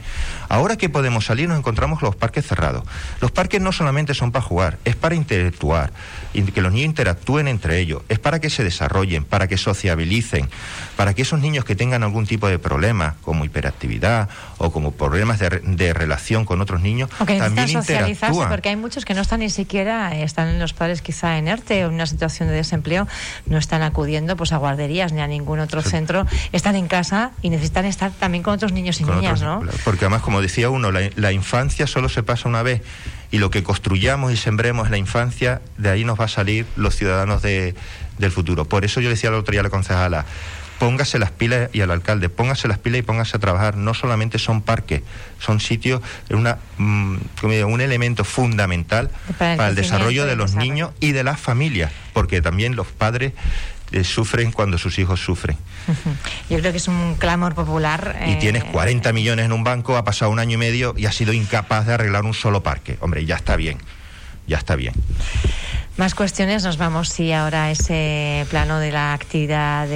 Ahora 0.48 0.76
que 0.76 0.88
podemos 0.88 1.26
salir 1.26 1.50
nos 1.50 1.58
encontramos 1.58 2.00
los 2.00 2.16
parques 2.16 2.46
cerrados. 2.46 2.82
Los 3.20 3.30
parques 3.30 3.60
no 3.60 3.72
solamente 3.72 4.14
son 4.14 4.32
para 4.32 4.42
jugar, 4.42 4.78
es 4.86 4.96
para 4.96 5.14
interactuar, 5.14 5.92
que 6.32 6.62
los 6.62 6.72
niños 6.72 6.86
interactúen 6.86 7.46
entre 7.46 7.78
ellos, 7.78 8.00
es 8.08 8.18
para 8.18 8.40
que 8.40 8.48
se 8.48 8.64
desarrollen, 8.64 9.24
para 9.24 9.48
que 9.48 9.58
sociabilicen, 9.58 10.48
para 10.96 11.12
que 11.12 11.22
esos 11.22 11.40
niños 11.40 11.66
que 11.66 11.76
tengan 11.76 12.02
algún 12.02 12.26
tipo 12.26 12.48
de 12.48 12.58
problema, 12.58 13.16
como 13.20 13.44
hiperactividad 13.44 14.30
o 14.56 14.72
como 14.72 14.92
problemas 14.92 15.38
de, 15.40 15.92
relación 15.92 16.46
con 16.46 16.62
otros 16.62 16.80
niños, 16.80 17.10
también 17.18 17.68
socializarse, 17.68 18.46
porque 18.48 18.70
hay 18.70 18.76
muchos 18.76 19.04
que 19.04 19.12
no 19.12 19.20
están 19.20 19.40
ni 19.40 19.50
siquiera, 19.50 20.16
están 20.16 20.58
los 20.58 20.72
padres 20.72 21.02
quizá 21.02 21.36
en 21.36 21.48
ERTE 21.48 21.84
o 21.84 21.88
en 21.88 21.94
una 21.94 22.06
situación 22.06 22.48
de 22.48 22.54
desempleo, 22.54 23.06
no 23.44 23.58
están 23.58 23.82
acudiendo 23.82 24.36
pues 24.38 24.52
a 24.52 24.56
guarderías 24.56 25.12
ni 25.12 25.20
a 25.20 25.26
ningún 25.26 25.60
otro 25.60 25.82
centro 25.82 26.26
están 26.52 26.76
en 26.76 26.88
casa 26.88 27.32
y 27.42 27.50
necesitan 27.50 27.84
estar 27.84 28.10
también 28.12 28.42
con 28.42 28.54
otros 28.54 28.72
niños 28.72 29.00
y 29.00 29.04
niñas, 29.04 29.42
¿no? 29.42 29.62
Porque 29.84 30.04
además, 30.04 30.22
como 30.22 30.40
decía 30.40 30.70
uno, 30.70 30.90
la, 30.90 31.32
infancia 31.32 31.86
solo 31.86 32.08
se 32.08 32.22
pasa 32.22 32.48
una 32.48 32.62
vez 32.62 32.82
y 33.30 33.38
lo 33.38 33.50
que 33.50 33.62
construyamos 33.62 34.32
y 34.32 34.36
sembremos 34.36 34.86
en 34.86 34.92
la 34.92 34.98
infancia, 34.98 35.60
de 35.78 35.90
ahí 35.90 36.04
nos 36.04 36.18
va 36.18 36.24
a 36.24 36.28
salir 36.28 36.66
los 36.76 36.96
ciudadanos 36.96 37.42
de, 37.42 37.74
del 38.18 38.32
futuro. 38.32 38.64
Por 38.64 38.84
eso 38.84 39.00
yo 39.00 39.08
decía 39.08 39.30
el 39.30 39.36
otro 39.36 39.52
día 39.52 39.60
a 39.60 39.64
la 39.64 39.70
concejala, 39.70 40.26
póngase 40.80 41.18
las 41.18 41.30
pilas 41.30 41.68
y 41.74 41.82
al 41.82 41.90
alcalde, 41.90 42.30
póngase 42.30 42.66
las 42.66 42.78
pilas 42.78 43.00
y 43.00 43.02
póngase 43.02 43.36
a 43.36 43.40
trabajar. 43.40 43.76
No 43.76 43.92
solamente 43.92 44.38
son 44.38 44.62
parques, 44.62 45.02
son 45.38 45.60
sitios, 45.60 46.00
una, 46.30 46.56
mm, 46.78 47.16
un 47.42 47.80
elemento 47.80 48.24
fundamental 48.24 49.10
para 49.38 49.68
el 49.68 49.74
desarrollo 49.74 50.24
de 50.24 50.36
los 50.36 50.54
niños 50.54 50.92
y 50.98 51.12
de 51.12 51.22
las 51.22 51.38
familias, 51.38 51.92
porque 52.14 52.40
también 52.40 52.76
los 52.76 52.86
padres 52.86 53.34
eh, 53.92 54.04
sufren 54.04 54.52
cuando 54.52 54.78
sus 54.78 54.98
hijos 54.98 55.20
sufren. 55.20 55.56
Yo 56.50 56.58
creo 56.58 56.72
que 56.72 56.78
es 56.78 56.88
un 56.88 57.16
clamor 57.16 57.54
popular. 57.54 58.20
Y 58.26 58.36
tienes 58.36 58.64
40 58.64 59.08
eh, 59.08 59.12
millones 59.12 59.46
en 59.46 59.52
un 59.52 59.64
banco, 59.64 59.96
ha 59.96 60.04
pasado 60.04 60.30
un 60.30 60.38
año 60.38 60.54
y 60.54 60.58
medio 60.58 60.94
y 60.96 61.06
has 61.06 61.14
sido 61.14 61.32
incapaz 61.32 61.86
de 61.86 61.94
arreglar 61.94 62.24
un 62.24 62.34
solo 62.34 62.62
parque. 62.62 62.96
Hombre, 63.00 63.24
ya 63.24 63.36
está 63.36 63.56
bien, 63.56 63.78
ya 64.46 64.58
está 64.58 64.76
bien. 64.76 64.94
Más 66.00 66.14
cuestiones, 66.14 66.64
nos 66.64 66.78
vamos 66.78 67.10
sí 67.10 67.30
ahora 67.30 67.64
a 67.64 67.70
ese 67.72 68.46
plano 68.48 68.78
de 68.78 68.90
la 68.90 69.12
actividad 69.12 69.86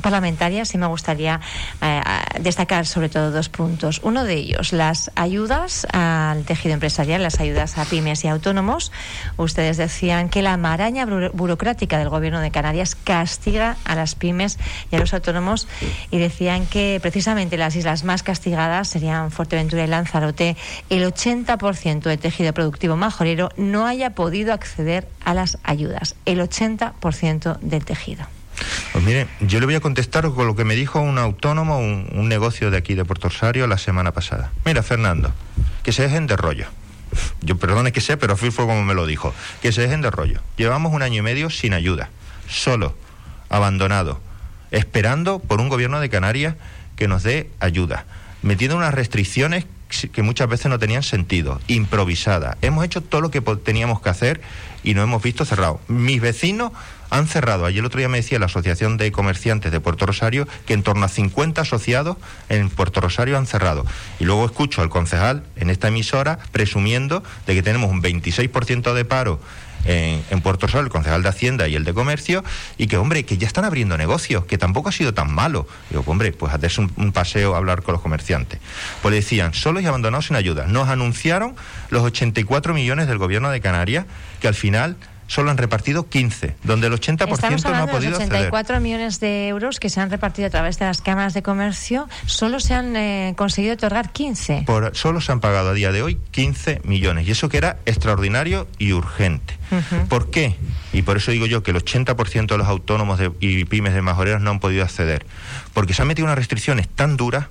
parlamentaria. 0.00 0.64
Sí 0.64 0.78
me 0.78 0.86
gustaría 0.86 1.38
eh, 1.80 2.01
destacar 2.40 2.86
sobre 2.86 3.08
todo 3.08 3.30
dos 3.30 3.48
puntos. 3.48 4.00
Uno 4.02 4.24
de 4.24 4.34
ellos, 4.34 4.72
las 4.72 5.10
ayudas 5.14 5.86
al 5.92 6.44
tejido 6.44 6.74
empresarial, 6.74 7.22
las 7.22 7.40
ayudas 7.40 7.78
a 7.78 7.84
pymes 7.84 8.24
y 8.24 8.28
autónomos. 8.28 8.92
Ustedes 9.36 9.76
decían 9.76 10.28
que 10.28 10.42
la 10.42 10.56
maraña 10.56 11.06
burocrática 11.06 11.98
del 11.98 12.08
Gobierno 12.08 12.40
de 12.40 12.50
Canarias 12.50 12.94
castiga 12.94 13.76
a 13.84 13.94
las 13.94 14.14
pymes 14.14 14.58
y 14.90 14.96
a 14.96 14.98
los 14.98 15.14
autónomos 15.14 15.68
y 16.10 16.18
decían 16.18 16.66
que 16.66 16.98
precisamente 17.02 17.56
las 17.56 17.76
islas 17.76 18.04
más 18.04 18.22
castigadas 18.22 18.88
serían 18.88 19.30
Fuerteventura 19.30 19.84
y 19.84 19.88
Lanzarote. 19.88 20.56
El 20.90 21.04
80% 21.04 22.02
del 22.02 22.18
tejido 22.18 22.52
productivo 22.52 22.96
majorero 22.96 23.50
no 23.56 23.86
haya 23.86 24.10
podido 24.10 24.52
acceder 24.52 25.08
a 25.24 25.34
las 25.34 25.58
ayudas, 25.62 26.14
el 26.24 26.40
80% 26.40 27.58
del 27.60 27.84
tejido. 27.84 28.26
Pues 28.92 29.04
mire, 29.04 29.26
yo 29.40 29.60
le 29.60 29.66
voy 29.66 29.74
a 29.74 29.80
contestar 29.80 30.28
con 30.30 30.46
lo 30.46 30.54
que 30.54 30.64
me 30.64 30.74
dijo 30.74 31.00
un 31.00 31.18
autónomo, 31.18 31.78
un, 31.78 32.28
negocio 32.28 32.70
de 32.70 32.76
aquí 32.76 32.94
de 32.94 33.04
Puerto 33.04 33.28
Rosario 33.28 33.66
la 33.66 33.78
semana 33.78 34.12
pasada. 34.12 34.52
Mira, 34.64 34.82
Fernando, 34.82 35.32
que 35.82 35.92
se 35.92 36.02
dejen 36.02 36.26
de 36.26 36.36
rollo. 36.36 36.66
Yo 37.42 37.56
perdone 37.58 37.92
que 37.92 38.00
sé, 38.00 38.16
pero 38.16 38.36
fue 38.36 38.50
como 38.50 38.82
me 38.82 38.94
lo 38.94 39.06
dijo. 39.06 39.34
Que 39.60 39.72
se 39.72 39.82
dejen 39.82 40.00
de 40.00 40.10
rollo. 40.10 40.40
Llevamos 40.56 40.92
un 40.92 41.02
año 41.02 41.18
y 41.18 41.22
medio 41.22 41.50
sin 41.50 41.74
ayuda, 41.74 42.10
solo, 42.48 42.96
abandonado, 43.48 44.20
esperando 44.70 45.38
por 45.38 45.60
un 45.60 45.68
gobierno 45.68 46.00
de 46.00 46.08
Canarias 46.08 46.54
que 46.96 47.08
nos 47.08 47.22
dé 47.22 47.50
ayuda, 47.60 48.06
metiendo 48.42 48.76
unas 48.76 48.94
restricciones 48.94 49.66
que 50.12 50.22
muchas 50.22 50.48
veces 50.48 50.66
no 50.66 50.78
tenían 50.78 51.02
sentido, 51.02 51.60
improvisada. 51.66 52.56
Hemos 52.62 52.84
hecho 52.84 53.02
todo 53.02 53.20
lo 53.20 53.30
que 53.30 53.40
teníamos 53.40 54.00
que 54.00 54.08
hacer 54.08 54.40
y 54.82 54.94
no 54.94 55.02
hemos 55.02 55.22
visto 55.22 55.44
cerrado. 55.44 55.80
Mis 55.88 56.20
vecinos 56.20 56.72
han 57.12 57.28
cerrado. 57.28 57.66
Ayer 57.66 57.80
el 57.80 57.84
otro 57.84 57.98
día 57.98 58.08
me 58.08 58.16
decía 58.16 58.38
la 58.38 58.46
Asociación 58.46 58.96
de 58.96 59.12
Comerciantes 59.12 59.70
de 59.70 59.80
Puerto 59.80 60.06
Rosario 60.06 60.48
que 60.66 60.72
en 60.72 60.82
torno 60.82 61.04
a 61.04 61.08
50 61.08 61.60
asociados 61.60 62.16
en 62.48 62.70
Puerto 62.70 63.00
Rosario 63.02 63.36
han 63.36 63.46
cerrado. 63.46 63.84
Y 64.18 64.24
luego 64.24 64.46
escucho 64.46 64.80
al 64.80 64.88
concejal 64.88 65.44
en 65.56 65.68
esta 65.68 65.88
emisora 65.88 66.38
presumiendo 66.52 67.22
de 67.46 67.54
que 67.54 67.62
tenemos 67.62 67.90
un 67.90 68.02
26% 68.02 68.94
de 68.94 69.04
paro 69.04 69.40
en, 69.84 70.40
Puerto 70.40 70.68
Sol, 70.68 70.84
el 70.84 70.90
concejal 70.90 71.22
de 71.22 71.28
Hacienda 71.28 71.68
y 71.68 71.74
el 71.74 71.84
de 71.84 71.92
Comercio, 71.92 72.44
y 72.78 72.86
que, 72.86 72.96
hombre, 72.96 73.24
que 73.24 73.36
ya 73.36 73.46
están 73.46 73.64
abriendo 73.64 73.98
negocios, 73.98 74.44
que 74.44 74.56
tampoco 74.56 74.88
ha 74.88 74.92
sido 74.92 75.12
tan 75.12 75.34
malo. 75.34 75.66
Digo, 75.90 76.04
hombre, 76.06 76.32
pues 76.32 76.54
hacerse 76.54 76.80
un, 76.80 76.92
un 76.96 77.12
paseo 77.12 77.54
a 77.54 77.58
hablar 77.58 77.82
con 77.82 77.92
los 77.92 78.00
comerciantes. 78.00 78.60
Pues 79.02 79.12
decían, 79.12 79.54
solos 79.54 79.82
y 79.82 79.86
abandonados 79.86 80.26
sin 80.26 80.36
ayuda. 80.36 80.66
Nos 80.66 80.88
anunciaron 80.88 81.56
los 81.90 82.02
84 82.04 82.74
millones 82.74 83.08
del 83.08 83.18
gobierno 83.18 83.50
de 83.50 83.60
Canarias, 83.60 84.06
que 84.40 84.48
al 84.48 84.54
final 84.54 84.96
solo 85.32 85.50
han 85.50 85.56
repartido 85.56 86.10
15, 86.10 86.56
donde 86.62 86.88
el 86.88 86.92
80% 86.92 87.70
no 87.70 87.76
ha 87.76 87.86
podido 87.86 88.18
de 88.18 88.24
84 88.26 88.80
millones 88.80 89.18
de 89.18 89.48
euros 89.48 89.80
que 89.80 89.88
se 89.88 89.98
han 89.98 90.10
repartido 90.10 90.48
a 90.48 90.50
través 90.50 90.78
de 90.78 90.84
las 90.84 91.00
cámaras 91.00 91.32
de 91.32 91.42
comercio, 91.42 92.06
solo 92.26 92.60
se 92.60 92.74
han 92.74 92.94
eh, 92.96 93.32
conseguido 93.34 93.72
otorgar 93.72 94.12
15. 94.12 94.64
Por, 94.66 94.94
solo 94.94 95.22
se 95.22 95.32
han 95.32 95.40
pagado 95.40 95.70
a 95.70 95.72
día 95.72 95.90
de 95.90 96.02
hoy 96.02 96.18
15 96.32 96.82
millones, 96.84 97.26
y 97.26 97.30
eso 97.30 97.48
que 97.48 97.56
era 97.56 97.78
extraordinario 97.86 98.68
y 98.76 98.92
urgente. 98.92 99.56
¿Por 100.10 100.30
qué? 100.30 100.54
Y 100.92 101.00
por 101.00 101.16
eso 101.16 101.30
digo 101.30 101.46
yo 101.46 101.62
que 101.62 101.70
el 101.70 101.78
80% 101.78 102.46
de 102.48 102.58
los 102.58 102.68
autónomos 102.68 103.18
y 103.40 103.64
pymes 103.64 103.94
de 103.94 104.02
majoreros 104.02 104.42
no 104.42 104.50
han 104.50 104.60
podido 104.60 104.84
acceder, 104.84 105.24
porque 105.72 105.94
se 105.94 106.02
han 106.02 106.08
metido 106.08 106.26
unas 106.26 106.36
restricciones 106.36 106.90
tan 106.90 107.16
duras, 107.16 107.46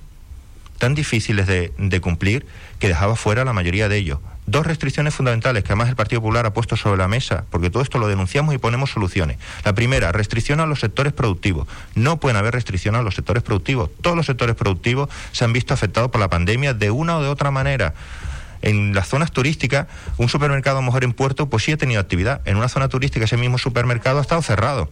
tan 0.78 0.94
difíciles 0.94 1.46
de, 1.46 1.72
de 1.78 2.00
cumplir, 2.00 2.46
que 2.78 2.88
dejaba 2.88 3.16
fuera 3.16 3.44
la 3.44 3.52
mayoría 3.52 3.88
de 3.88 3.96
ellos 3.96 4.18
dos 4.46 4.66
restricciones 4.66 5.14
fundamentales 5.14 5.62
que 5.62 5.68
además 5.68 5.88
el 5.88 5.96
Partido 5.96 6.20
Popular 6.20 6.46
ha 6.46 6.52
puesto 6.52 6.76
sobre 6.76 6.98
la 6.98 7.08
mesa, 7.08 7.44
porque 7.50 7.70
todo 7.70 7.82
esto 7.82 7.98
lo 7.98 8.08
denunciamos 8.08 8.54
y 8.54 8.58
ponemos 8.58 8.90
soluciones. 8.90 9.38
La 9.64 9.72
primera, 9.72 10.12
restricción 10.12 10.60
a 10.60 10.66
los 10.66 10.80
sectores 10.80 11.12
productivos. 11.12 11.68
No 11.94 12.18
pueden 12.18 12.36
haber 12.36 12.54
restricciones 12.54 13.00
a 13.00 13.02
los 13.02 13.14
sectores 13.14 13.42
productivos. 13.42 13.90
Todos 14.00 14.16
los 14.16 14.26
sectores 14.26 14.56
productivos 14.56 15.08
se 15.32 15.44
han 15.44 15.52
visto 15.52 15.74
afectados 15.74 16.10
por 16.10 16.20
la 16.20 16.28
pandemia 16.28 16.74
de 16.74 16.90
una 16.90 17.18
o 17.18 17.22
de 17.22 17.28
otra 17.28 17.50
manera. 17.50 17.94
En 18.62 18.94
las 18.94 19.08
zonas 19.08 19.32
turísticas, 19.32 19.86
un 20.16 20.28
supermercado 20.28 20.78
a 20.78 20.80
lo 20.80 20.86
mejor 20.86 21.04
en 21.04 21.12
Puerto, 21.12 21.50
pues 21.50 21.64
sí 21.64 21.72
ha 21.72 21.76
tenido 21.76 22.00
actividad. 22.00 22.40
En 22.44 22.56
una 22.56 22.68
zona 22.68 22.88
turística 22.88 23.24
ese 23.24 23.36
mismo 23.36 23.58
supermercado 23.58 24.18
ha 24.18 24.22
estado 24.22 24.42
cerrado. 24.42 24.88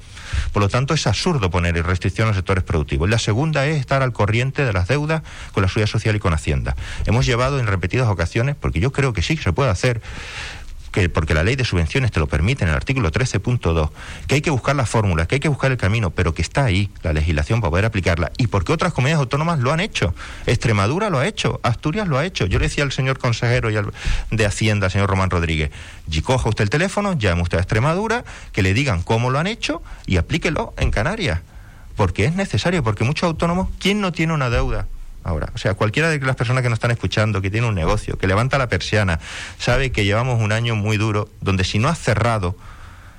Por 0.53 0.63
lo 0.63 0.69
tanto, 0.69 0.95
es 0.95 1.07
absurdo 1.07 1.51
poner 1.51 1.75
restricción 1.87 2.27
a 2.27 2.29
los 2.31 2.37
sectores 2.37 2.65
productivos. 2.65 3.09
La 3.09 3.19
segunda 3.19 3.67
es 3.67 3.79
estar 3.79 4.03
al 4.03 4.13
corriente 4.13 4.65
de 4.65 4.73
las 4.73 4.89
deudas 4.89 5.23
con 5.53 5.63
la 5.63 5.69
seguridad 5.69 5.89
social 5.89 6.17
y 6.17 6.19
con 6.19 6.35
Hacienda. 6.35 6.77
Hemos 7.07 7.27
llevado 7.27 7.61
en 7.61 7.67
repetidas 7.67 8.09
ocasiones, 8.09 8.57
porque 8.59 8.81
yo 8.81 8.93
creo 8.93 9.13
que 9.13 9.23
sí 9.23 9.37
se 9.37 9.53
puede 9.53 9.71
hacer, 9.71 10.01
que 10.91 11.09
porque 11.09 11.35
la 11.35 11.45
ley 11.45 11.57
de 11.57 11.65
subvenciones 11.65 12.11
te 12.11 12.21
lo 12.21 12.27
permite 12.27 12.65
en 12.65 12.71
el 12.71 12.77
artículo 12.77 13.11
13.2, 13.11 13.91
que 14.27 14.37
hay 14.37 14.41
que 14.41 14.51
buscar 14.51 14.77
las 14.77 14.89
fórmulas, 14.89 15.27
que 15.27 15.37
hay 15.37 15.41
que 15.41 15.49
buscar 15.49 15.71
el 15.71 15.77
camino, 15.77 16.11
pero 16.11 16.35
que 16.35 16.43
está 16.43 16.65
ahí 16.65 16.91
la 17.03 17.13
legislación 17.13 17.61
para 17.61 17.71
poder 17.71 17.85
aplicarla. 17.85 18.33
Y 18.39 18.49
porque 18.49 18.73
otras 18.73 18.93
comunidades 18.93 19.21
autónomas 19.21 19.61
lo 19.61 19.73
han 19.73 19.81
hecho. 19.81 20.15
Extremadura 20.47 21.11
lo 21.11 21.19
ha 21.19 21.27
hecho, 21.27 21.61
Asturias 21.63 22.09
lo 22.09 22.19
ha 22.19 22.25
hecho. 22.25 22.47
Yo 22.47 22.59
le 22.59 22.67
decía 22.67 22.85
al 22.85 22.93
señor 22.93 23.19
consejero 23.19 23.71
y 23.71 23.77
al, 23.77 23.93
de 24.31 24.47
Hacienda, 24.47 24.91
señor 24.91 25.11
Román 25.11 25.31
Rodríguez, 25.31 25.71
y 26.11 26.23
coja 26.23 26.49
usted 26.49 26.65
el 26.65 26.71
teléfono, 26.71 27.13
llame 27.15 27.43
usted 27.43 27.59
a 27.59 27.61
Extremadura, 27.61 28.25
que 28.53 28.63
le 28.63 28.75
digan 28.75 29.03
cómo 29.03 29.31
lo 29.31 29.39
han 29.39 29.47
hecho 29.47 29.83
y 30.07 30.17
aplíquelo 30.17 30.75
en 30.77 30.91
Canarias. 30.91 31.41
Porque 31.97 32.25
es 32.25 32.35
necesario, 32.35 32.83
porque 32.83 33.05
muchos 33.05 33.25
autónomos, 33.25 33.69
¿quién 33.79 34.01
no 34.01 34.13
tiene 34.13 34.33
una 34.33 34.49
deuda? 34.49 34.87
Ahora. 35.25 35.51
O 35.55 35.59
sea, 35.59 35.75
cualquiera 35.75 36.11
de 36.11 36.19
las 36.21 36.37
personas 36.37 36.63
que 36.63 36.69
nos 36.69 36.77
están 36.77 36.91
escuchando, 36.91 37.41
que 37.41 37.51
tiene 37.51 37.67
un 37.67 37.75
negocio, 37.75 38.19
que 38.19 38.27
levanta 38.27 38.59
la 38.59 38.69
persiana, 38.69 39.21
sabe 39.59 39.93
que 39.93 40.05
llevamos 40.05 40.41
un 40.41 40.53
año 40.53 40.77
muy 40.77 40.97
duro, 40.97 41.29
donde 41.41 41.65
si 41.65 41.79
no 41.79 41.89
has 41.89 41.99
cerrado, 41.99 42.57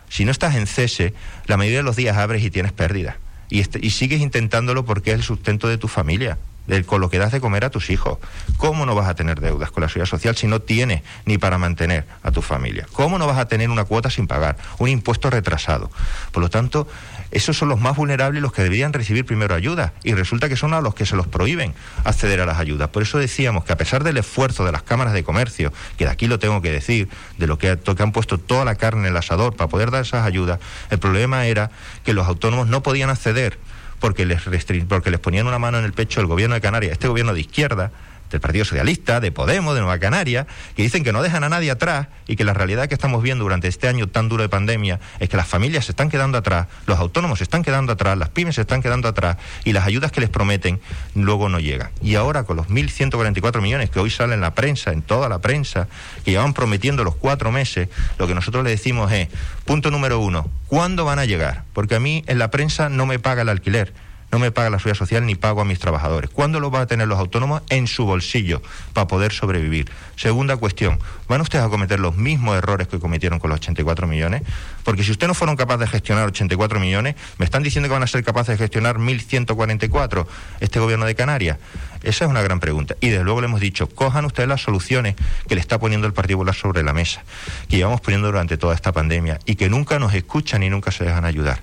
si 0.09 0.25
no 0.25 0.31
estás 0.31 0.55
en 0.55 0.67
cese, 0.67 1.13
la 1.45 1.57
mayoría 1.57 1.79
de 1.79 1.83
los 1.83 1.95
días 1.95 2.17
abres 2.17 2.43
y 2.43 2.51
tienes 2.51 2.71
pérdidas. 2.71 3.15
y, 3.49 3.63
y 3.85 3.89
sigues 3.91 4.21
intentándolo 4.21 4.85
porque 4.85 5.11
es 5.11 5.17
el 5.17 5.23
sustento 5.23 5.67
de 5.67 5.77
tu 5.77 5.87
familia 5.87 6.37
con 6.85 7.01
lo 7.01 7.09
que 7.09 7.17
das 7.17 7.31
de 7.31 7.41
comer 7.41 7.65
a 7.65 7.69
tus 7.69 7.89
hijos. 7.89 8.17
¿Cómo 8.57 8.85
no 8.85 8.95
vas 8.95 9.09
a 9.09 9.15
tener 9.15 9.39
deudas 9.41 9.71
con 9.71 9.81
la 9.81 9.89
seguridad 9.89 10.09
social 10.09 10.35
si 10.35 10.47
no 10.47 10.61
tienes 10.61 11.01
ni 11.25 11.37
para 11.37 11.57
mantener 11.57 12.05
a 12.23 12.31
tu 12.31 12.41
familia? 12.41 12.87
¿Cómo 12.93 13.17
no 13.17 13.27
vas 13.27 13.37
a 13.37 13.47
tener 13.47 13.69
una 13.69 13.83
cuota 13.83 14.09
sin 14.09 14.27
pagar, 14.27 14.57
un 14.77 14.87
impuesto 14.87 15.29
retrasado? 15.29 15.91
Por 16.31 16.41
lo 16.41 16.49
tanto, 16.49 16.87
esos 17.31 17.57
son 17.57 17.69
los 17.69 17.79
más 17.79 17.95
vulnerables 17.95 18.41
los 18.41 18.51
que 18.51 18.61
deberían 18.61 18.93
recibir 18.93 19.25
primero 19.25 19.55
ayuda 19.55 19.93
y 20.03 20.13
resulta 20.13 20.49
que 20.49 20.55
son 20.55 20.73
a 20.73 20.81
los 20.81 20.93
que 20.93 21.05
se 21.05 21.15
los 21.15 21.27
prohíben 21.27 21.73
acceder 22.03 22.41
a 22.41 22.45
las 22.45 22.59
ayudas. 22.59 22.89
Por 22.89 23.03
eso 23.03 23.17
decíamos 23.17 23.63
que 23.63 23.73
a 23.73 23.77
pesar 23.77 24.03
del 24.03 24.17
esfuerzo 24.17 24.65
de 24.65 24.71
las 24.71 24.83
cámaras 24.83 25.13
de 25.13 25.23
comercio, 25.23 25.71
que 25.97 26.05
de 26.05 26.11
aquí 26.11 26.27
lo 26.27 26.39
tengo 26.39 26.61
que 26.61 26.71
decir, 26.71 27.07
de 27.37 27.47
lo 27.47 27.57
que, 27.57 27.69
han 27.69 28.11
puesto 28.11 28.37
toda 28.37 28.65
la 28.65 28.75
carne 28.75 29.01
en 29.01 29.07
el 29.07 29.17
asador 29.17 29.55
para 29.55 29.69
poder 29.69 29.91
dar 29.91 30.01
esas 30.01 30.25
ayudas, 30.25 30.59
el 30.89 30.99
problema 30.99 31.45
era 31.45 31.71
que 32.03 32.13
los 32.13 32.27
autónomos 32.27 32.67
no 32.67 32.83
podían 32.83 33.09
acceder 33.09 33.57
porque 33.99 34.25
les 34.25 35.19
ponían 35.19 35.47
una 35.47 35.59
mano 35.59 35.77
en 35.77 35.85
el 35.85 35.93
pecho 35.93 36.21
el 36.21 36.27
gobierno 36.27 36.55
de 36.55 36.61
Canarias, 36.61 36.93
este 36.93 37.07
gobierno 37.07 37.33
de 37.33 37.41
izquierda, 37.41 37.91
del 38.31 38.41
Partido 38.41 38.65
Socialista, 38.65 39.19
de 39.19 39.31
Podemos, 39.31 39.75
de 39.75 39.81
Nueva 39.81 39.99
Canaria, 39.99 40.47
que 40.75 40.83
dicen 40.83 41.03
que 41.03 41.11
no 41.11 41.21
dejan 41.21 41.43
a 41.43 41.49
nadie 41.49 41.71
atrás 41.71 42.07
y 42.27 42.35
que 42.35 42.43
la 42.43 42.53
realidad 42.53 42.87
que 42.87 42.93
estamos 42.93 43.21
viendo 43.21 43.43
durante 43.43 43.67
este 43.67 43.87
año 43.87 44.07
tan 44.07 44.29
duro 44.29 44.43
de 44.43 44.49
pandemia 44.49 44.99
es 45.19 45.29
que 45.29 45.37
las 45.37 45.47
familias 45.47 45.85
se 45.85 45.91
están 45.91 46.09
quedando 46.09 46.37
atrás, 46.37 46.67
los 46.85 46.99
autónomos 46.99 47.39
se 47.39 47.43
están 47.43 47.63
quedando 47.63 47.93
atrás, 47.93 48.17
las 48.17 48.29
pymes 48.29 48.55
se 48.55 48.61
están 48.61 48.81
quedando 48.81 49.07
atrás 49.07 49.37
y 49.63 49.73
las 49.73 49.85
ayudas 49.85 50.11
que 50.11 50.21
les 50.21 50.29
prometen 50.29 50.79
luego 51.15 51.49
no 51.49 51.59
llegan. 51.59 51.89
Y 52.01 52.15
ahora 52.15 52.43
con 52.43 52.57
los 52.57 52.67
1.144 52.67 53.61
millones 53.61 53.89
que 53.89 53.99
hoy 53.99 54.09
salen 54.09 54.35
en 54.35 54.41
la 54.41 54.55
prensa, 54.55 54.91
en 54.91 55.01
toda 55.01 55.29
la 55.29 55.39
prensa, 55.39 55.87
que 56.23 56.31
llevan 56.31 56.53
prometiendo 56.53 57.03
los 57.03 57.15
cuatro 57.15 57.51
meses, 57.51 57.89
lo 58.17 58.27
que 58.27 58.35
nosotros 58.35 58.63
le 58.63 58.69
decimos 58.69 59.11
es, 59.11 59.27
punto 59.65 59.91
número 59.91 60.19
uno, 60.19 60.49
¿cuándo 60.67 61.05
van 61.05 61.19
a 61.19 61.25
llegar? 61.25 61.63
Porque 61.73 61.95
a 61.95 61.99
mí 61.99 62.23
en 62.27 62.39
la 62.39 62.51
prensa 62.51 62.89
no 62.89 63.05
me 63.05 63.19
paga 63.19 63.41
el 63.41 63.49
alquiler 63.49 63.93
no 64.31 64.39
me 64.39 64.51
paga 64.51 64.69
la 64.69 64.79
seguridad 64.79 64.97
social 64.97 65.25
ni 65.25 65.35
pago 65.35 65.61
a 65.61 65.65
mis 65.65 65.79
trabajadores. 65.79 66.29
¿Cuándo 66.29 66.59
lo 66.59 66.71
van 66.71 66.83
a 66.83 66.87
tener 66.87 67.07
los 67.07 67.19
autónomos? 67.19 67.61
En 67.69 67.87
su 67.87 68.05
bolsillo, 68.05 68.61
para 68.93 69.07
poder 69.07 69.33
sobrevivir. 69.33 69.91
Segunda 70.15 70.57
cuestión, 70.57 70.99
¿van 71.27 71.41
ustedes 71.41 71.65
a 71.65 71.69
cometer 71.69 71.99
los 71.99 72.15
mismos 72.15 72.57
errores 72.57 72.87
que 72.87 72.99
cometieron 72.99 73.39
con 73.39 73.49
los 73.49 73.59
84 73.59 74.07
millones? 74.07 74.43
Porque 74.83 75.03
si 75.03 75.11
ustedes 75.11 75.27
no 75.27 75.33
fueron 75.33 75.55
capaces 75.55 75.81
de 75.81 75.87
gestionar 75.87 76.27
84 76.27 76.79
millones, 76.79 77.15
me 77.37 77.45
están 77.45 77.63
diciendo 77.63 77.89
que 77.89 77.93
van 77.93 78.03
a 78.03 78.07
ser 78.07 78.23
capaces 78.23 78.57
de 78.57 78.63
gestionar 78.63 78.97
1.144 78.97 80.25
este 80.59 80.79
gobierno 80.79 81.05
de 81.05 81.15
Canarias. 81.15 81.57
Esa 82.03 82.25
es 82.25 82.31
una 82.31 82.41
gran 82.41 82.59
pregunta. 82.59 82.95
Y 82.99 83.09
desde 83.09 83.23
luego 83.23 83.41
le 83.41 83.45
hemos 83.45 83.59
dicho, 83.59 83.87
cojan 83.87 84.25
ustedes 84.25 84.49
las 84.49 84.61
soluciones 84.61 85.15
que 85.47 85.55
le 85.55 85.61
está 85.61 85.79
poniendo 85.79 86.07
el 86.07 86.13
Partido 86.13 86.37
Popular 86.37 86.55
sobre 86.55 86.83
la 86.83 86.93
mesa, 86.93 87.23
que 87.69 87.77
llevamos 87.77 88.01
poniendo 88.01 88.27
durante 88.27 88.57
toda 88.57 88.73
esta 88.73 88.91
pandemia 88.91 89.39
y 89.45 89.55
que 89.55 89.69
nunca 89.69 89.99
nos 89.99 90.13
escuchan 90.13 90.63
y 90.63 90.69
nunca 90.69 90.91
se 90.91 91.03
dejan 91.03 91.25
ayudar. 91.25 91.61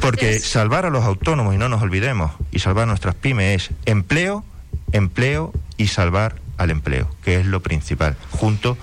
Porque 0.00 0.38
salvar 0.38 0.86
a 0.86 0.90
los 0.90 1.04
autónomos, 1.04 1.54
y 1.54 1.58
no 1.58 1.68
nos 1.68 1.82
olvidemos, 1.82 2.32
y 2.50 2.60
salvar 2.60 2.84
a 2.84 2.86
nuestras 2.86 3.14
pymes 3.14 3.70
es 3.70 3.70
empleo, 3.86 4.44
empleo 4.92 5.52
y 5.76 5.88
salvar 5.88 6.36
al 6.58 6.70
empleo, 6.70 7.08
que 7.24 7.40
es 7.40 7.46
lo 7.46 7.60
principal, 7.60 8.16
junto 8.30 8.76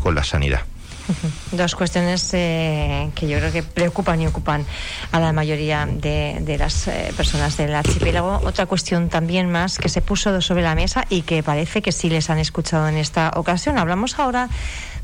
con 0.00 0.14
la 0.14 0.24
sanidad. 0.24 0.62
Dos 1.52 1.74
cuestiones 1.74 2.28
eh, 2.34 3.10
que 3.14 3.26
yo 3.28 3.38
creo 3.38 3.50
que 3.50 3.62
preocupan 3.62 4.20
y 4.20 4.26
ocupan 4.26 4.66
a 5.10 5.20
la 5.20 5.32
mayoría 5.32 5.86
de, 5.86 6.56
las 6.58 6.86
eh, 6.88 7.12
personas 7.16 7.56
del 7.56 7.74
archipiélago. 7.74 8.40
Otra 8.44 8.66
cuestión 8.66 9.08
también 9.08 9.50
más 9.50 9.78
que 9.78 9.88
se 9.88 10.02
puso 10.02 10.40
sobre 10.42 10.62
la 10.62 10.74
mesa 10.74 11.06
y 11.08 11.22
que 11.22 11.42
parece 11.42 11.80
que 11.80 11.92
sí 11.92 12.10
les 12.10 12.28
han 12.28 12.38
escuchado 12.38 12.88
en 12.88 12.98
esta 12.98 13.32
ocasión. 13.36 13.78
Hablamos 13.78 14.18
ahora 14.18 14.50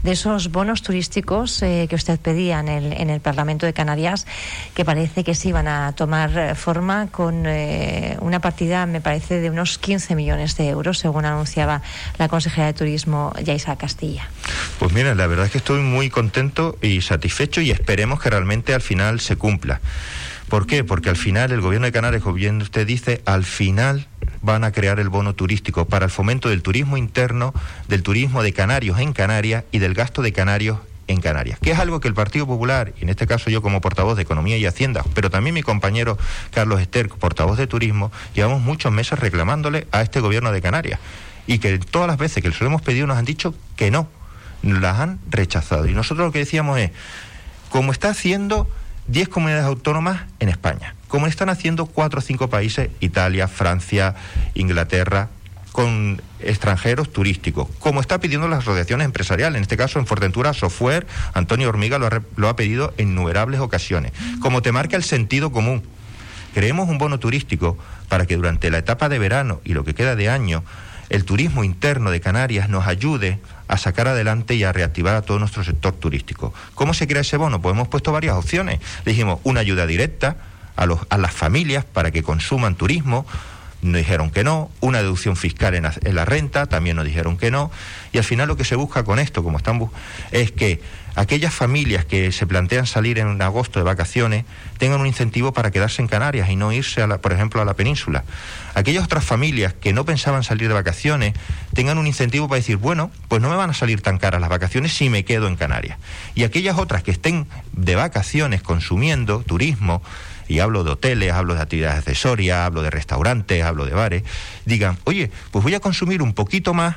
de 0.05 0.13
esos 0.13 0.53
bonos 0.53 0.83
turísticos 0.83 1.63
eh, 1.63 1.87
que 1.89 1.97
usted 1.97 2.21
pedía 2.21 2.61
en 2.61 2.69
el, 2.69 2.93
en 2.93 3.09
el 3.09 3.21
Parlamento 3.21 3.65
de 3.65 3.73
Canarias, 3.73 4.27
que 4.75 4.85
parece 4.85 5.25
que 5.25 5.35
sí 5.35 5.51
van 5.51 5.67
a 5.67 5.93
tomar 5.93 6.31
eh, 6.37 6.55
forma 6.55 7.09
con 7.11 7.47
eh, 7.47 8.17
una 8.21 8.41
partida, 8.41 8.85
me 8.85 9.01
parece, 9.01 9.41
de 9.41 9.49
unos 9.49 9.79
15 9.79 10.15
millones 10.15 10.57
de 10.59 10.69
euros, 10.69 10.99
según 10.99 11.25
anunciaba 11.25 11.81
la 12.19 12.29
consejera 12.29 12.67
de 12.67 12.75
Turismo, 12.75 13.33
Yaisa 13.43 13.77
Castilla. 13.77 14.29
Pues 14.79 14.93
mira, 14.93 15.15
la 15.15 15.27
verdad 15.27 15.47
es 15.47 15.53
que 15.53 15.59
estoy 15.59 15.81
muy 15.81 16.11
contento 16.11 16.77
y 16.83 17.01
satisfecho 17.01 17.63
y 17.63 17.71
esperemos 17.71 18.21
que 18.21 18.29
realmente 18.29 18.75
al 18.75 18.83
final 18.83 19.21
se 19.21 19.37
cumpla. 19.37 19.81
¿Por 20.49 20.67
qué? 20.67 20.85
Porque 20.85 21.09
al 21.09 21.17
final 21.17 21.51
el 21.53 21.63
gobierno 21.63 21.87
de 21.87 21.93
Canarias, 21.93 22.23
como 22.23 22.35
bien 22.35 22.61
usted 22.61 22.87
dice, 22.87 23.23
al 23.25 23.45
final 23.45 24.07
van 24.45 24.63
a 24.63 24.73
crear 24.73 25.01
el 25.01 25.09
bono 25.09 25.35
turístico 25.35 25.87
para 25.87 26.05
el 26.05 26.11
fomento 26.11 26.51
del 26.51 26.63
turismo 26.63 26.97
interno, 26.97 27.55
del 27.89 28.03
turismo 28.03 28.43
de 28.43 28.53
canarios 28.53 28.99
en 28.99 29.13
Canarias 29.13 29.65
y 29.73 29.79
del 29.79 29.95
gasto 29.95 30.21
de 30.21 30.33
canarios 30.33 30.79
en 31.07 31.21
Canarias, 31.21 31.59
que 31.59 31.71
es 31.71 31.79
algo 31.79 32.01
que 32.01 32.09
el 32.09 32.15
Partido 32.15 32.47
Popular, 32.47 32.93
y 32.99 33.05
en 33.05 33.09
este 33.09 33.27
caso 33.27 33.51
yo 33.51 33.63
como 33.63 33.81
portavoz 33.81 34.17
de 34.17 34.23
Economía 34.23 34.57
y 34.57 34.67
Hacienda, 34.67 35.03
pero 35.15 35.31
también 35.31 35.55
mi 35.55 35.63
compañero 35.63 36.19
Carlos 36.51 36.81
Ester, 36.81 37.09
portavoz 37.09 37.57
de 37.57 37.67
Turismo, 37.67 38.13
llevamos 38.35 38.61
muchos 38.61 38.93
meses 38.93 39.19
reclamándole 39.19 39.87
a 39.93 40.03
este 40.03 40.21
gobierno 40.21 40.53
de 40.53 40.61
Canarias 40.61 41.01
y 41.47 41.59
que 41.59 41.79
todas 41.79 42.09
las 42.09 42.19
veces 42.19 42.43
que 42.43 42.49
les 42.49 42.61
hemos 42.61 42.83
pedido 42.83 43.07
nos 43.07 43.17
han 43.17 43.25
dicho 43.25 43.55
que 43.77 43.91
no, 43.91 44.09
las 44.63 45.01
han 45.01 45.21
rechazado. 45.31 45.87
Y 45.87 45.93
nosotros 45.93 46.27
lo 46.27 46.33
que 46.33 46.39
decíamos 46.41 46.79
es, 46.79 46.91
como 47.71 47.93
está 47.93 48.11
haciendo 48.11 48.69
10 49.09 49.29
comunidades 49.29 49.67
autónomas 49.67 50.23
en 50.41 50.49
España, 50.49 50.95
como 51.09 51.27
están 51.27 51.49
haciendo 51.49 51.87
cuatro 51.87 52.21
o 52.21 52.23
cinco 52.23 52.49
países, 52.49 52.91
Italia, 53.01 53.49
Francia, 53.49 54.15
Inglaterra, 54.55 55.29
con 55.73 56.23
extranjeros 56.39 57.13
turísticos, 57.13 57.69
como 57.81 58.01
está 58.01 58.21
pidiendo 58.21 58.47
las 58.47 58.61
asociaciones 58.61 59.05
empresariales, 59.07 59.57
en 59.57 59.63
este 59.63 59.77
caso 59.77 59.99
en 59.99 60.07
Fortentura 60.07 60.55
Software, 60.55 61.07
Antonio 61.35 61.69
Hormiga 61.69 61.99
lo 61.99 62.07
ha, 62.07 62.23
lo 62.37 62.49
ha 62.49 62.55
pedido 62.55 62.95
en 62.97 63.09
innumerables 63.09 63.59
ocasiones, 63.61 64.13
como 64.41 64.63
te 64.63 64.71
marca 64.71 64.97
el 64.97 65.03
sentido 65.03 65.51
común. 65.51 65.83
Creemos 66.55 66.89
un 66.89 66.99
bono 66.99 67.19
turístico 67.19 67.77
para 68.09 68.25
que 68.25 68.37
durante 68.37 68.71
la 68.71 68.79
etapa 68.79 69.09
de 69.09 69.19
verano 69.19 69.61
y 69.65 69.75
lo 69.75 69.85
que 69.85 69.95
queda 69.95 70.15
de 70.15 70.29
año, 70.29 70.63
el 71.11 71.25
turismo 71.25 71.65
interno 71.65 72.13
de 72.13 72.21
Canarias 72.21 72.69
nos 72.69 72.87
ayude 72.87 73.41
a 73.69 73.79
sacar 73.79 74.09
adelante 74.09 74.55
y 74.55 74.65
a 74.65 74.73
reactivar 74.73 75.15
a 75.15 75.23
todo 75.23 75.39
nuestro 75.39 75.65
sector 75.65 75.95
turístico. 75.95 76.53
¿Cómo 76.75 76.95
se 76.95 77.07
crea 77.07 77.23
ese 77.23 77.37
bono? 77.37 77.61
Pues 77.61 77.75
hemos 77.75 77.89
puesto 77.89 78.13
varias 78.13 78.37
opciones. 78.37 78.81
dijimos 79.05 79.41
una 79.45 79.61
ayuda 79.61 79.87
directa, 79.87 80.37
a, 80.77 80.87
los, 80.87 81.01
a 81.09 81.19
las 81.19 81.33
familias 81.33 81.85
para 81.85 82.11
que 82.11 82.23
consuman 82.23 82.75
turismo. 82.75 83.27
Nos 83.83 83.99
dijeron 83.99 84.31
que 84.31 84.45
no, 84.45 84.71
una 84.81 84.99
deducción 84.99 85.37
fiscal 85.37 85.75
en 85.75 86.15
la, 86.15 86.25
renta, 86.25 86.67
también 86.67 86.97
nos 86.97 87.05
dijeron 87.05 87.37
que 87.37 87.51
no. 87.51 87.71
Y 88.13 88.19
al 88.19 88.25
final 88.25 88.49
lo 88.49 88.57
que 88.57 88.65
se 88.65 88.77
busca 88.77 89.05
con 89.05 89.19
esto, 89.19 89.45
como 89.45 89.59
están 89.59 89.79
es 90.31 90.53
que 90.53 90.81
aquellas 91.15 91.55
familias 91.55 92.05
que 92.05 92.33
se 92.33 92.47
plantean 92.47 92.87
salir 92.87 93.19
en 93.19 93.41
agosto 93.43 93.79
de 93.79 93.85
vacaciones 93.85 94.45
tengan 94.79 95.01
un 95.01 95.07
incentivo 95.07 95.53
para 95.53 95.71
quedarse 95.71 96.03
en 96.03 96.09
Canarias 96.09 96.49
y 96.51 96.57
no 96.57 96.73
irse, 96.73 97.03
a 97.03 97.19
por 97.19 97.33
ejemplo, 97.33 97.61
a 97.63 97.65
la 97.65 97.75
península. 97.75 98.25
Aquellas 98.75 99.05
otras 99.05 99.25
familias 99.25 99.75
que 99.75 99.93
no 99.93 100.05
pensaban 100.05 100.43
salir 100.43 100.69
de 100.69 100.75
vacaciones 100.75 101.35
tengan 101.75 101.99
un 101.99 102.07
incentivo 102.07 102.49
para 102.49 102.59
decir, 102.59 102.77
bueno, 102.77 103.11
pues 103.29 103.41
no 103.41 103.49
me 103.49 103.57
van 103.57 103.71
a 103.71 103.75
salir 103.75 104.01
tan 104.01 104.19
caras 104.19 104.41
las 104.41 104.51
vacaciones 104.51 104.93
si 104.93 105.09
me 105.11 105.25
quedo 105.25 105.47
en 105.47 105.57
Canarias. 105.57 105.99
Y 106.35 106.45
aquellas 106.45 106.79
otras 106.79 107.03
que 107.03 107.11
estén 107.11 107.47
de 107.73 107.95
vacaciones 107.95 108.63
consumiendo 108.63 109.43
turismo, 109.43 110.03
y 110.49 110.59
hablo 110.59 110.85
de 110.85 110.91
hoteles, 110.91 111.33
hablo 111.33 111.55
de 111.55 111.63
actividades 111.63 111.99
accesorias, 111.99 112.59
hablo 112.59 112.83
de 112.83 112.91
restaurantes, 112.91 113.65
hablo 113.65 113.87
de 113.87 113.95
bares, 113.95 114.23
digan, 114.67 114.99
oye, 115.05 115.31
pues 115.51 115.63
voy 115.63 115.75
a 115.75 115.81
consumir 115.81 116.23
un 116.23 116.35
poquito 116.35 116.75
más 116.75 116.97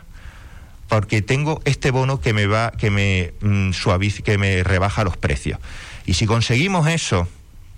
porque 0.87 1.21
tengo 1.21 1.61
este 1.65 1.91
bono 1.91 2.19
que 2.21 2.33
me 2.33 2.47
va, 2.47 2.71
que 2.71 2.89
me 2.89 3.33
mm, 3.41 3.71
que 4.23 4.37
me 4.37 4.63
rebaja 4.63 5.03
los 5.03 5.17
precios. 5.17 5.59
Y 6.05 6.13
si 6.13 6.25
conseguimos 6.25 6.87
eso, 6.87 7.27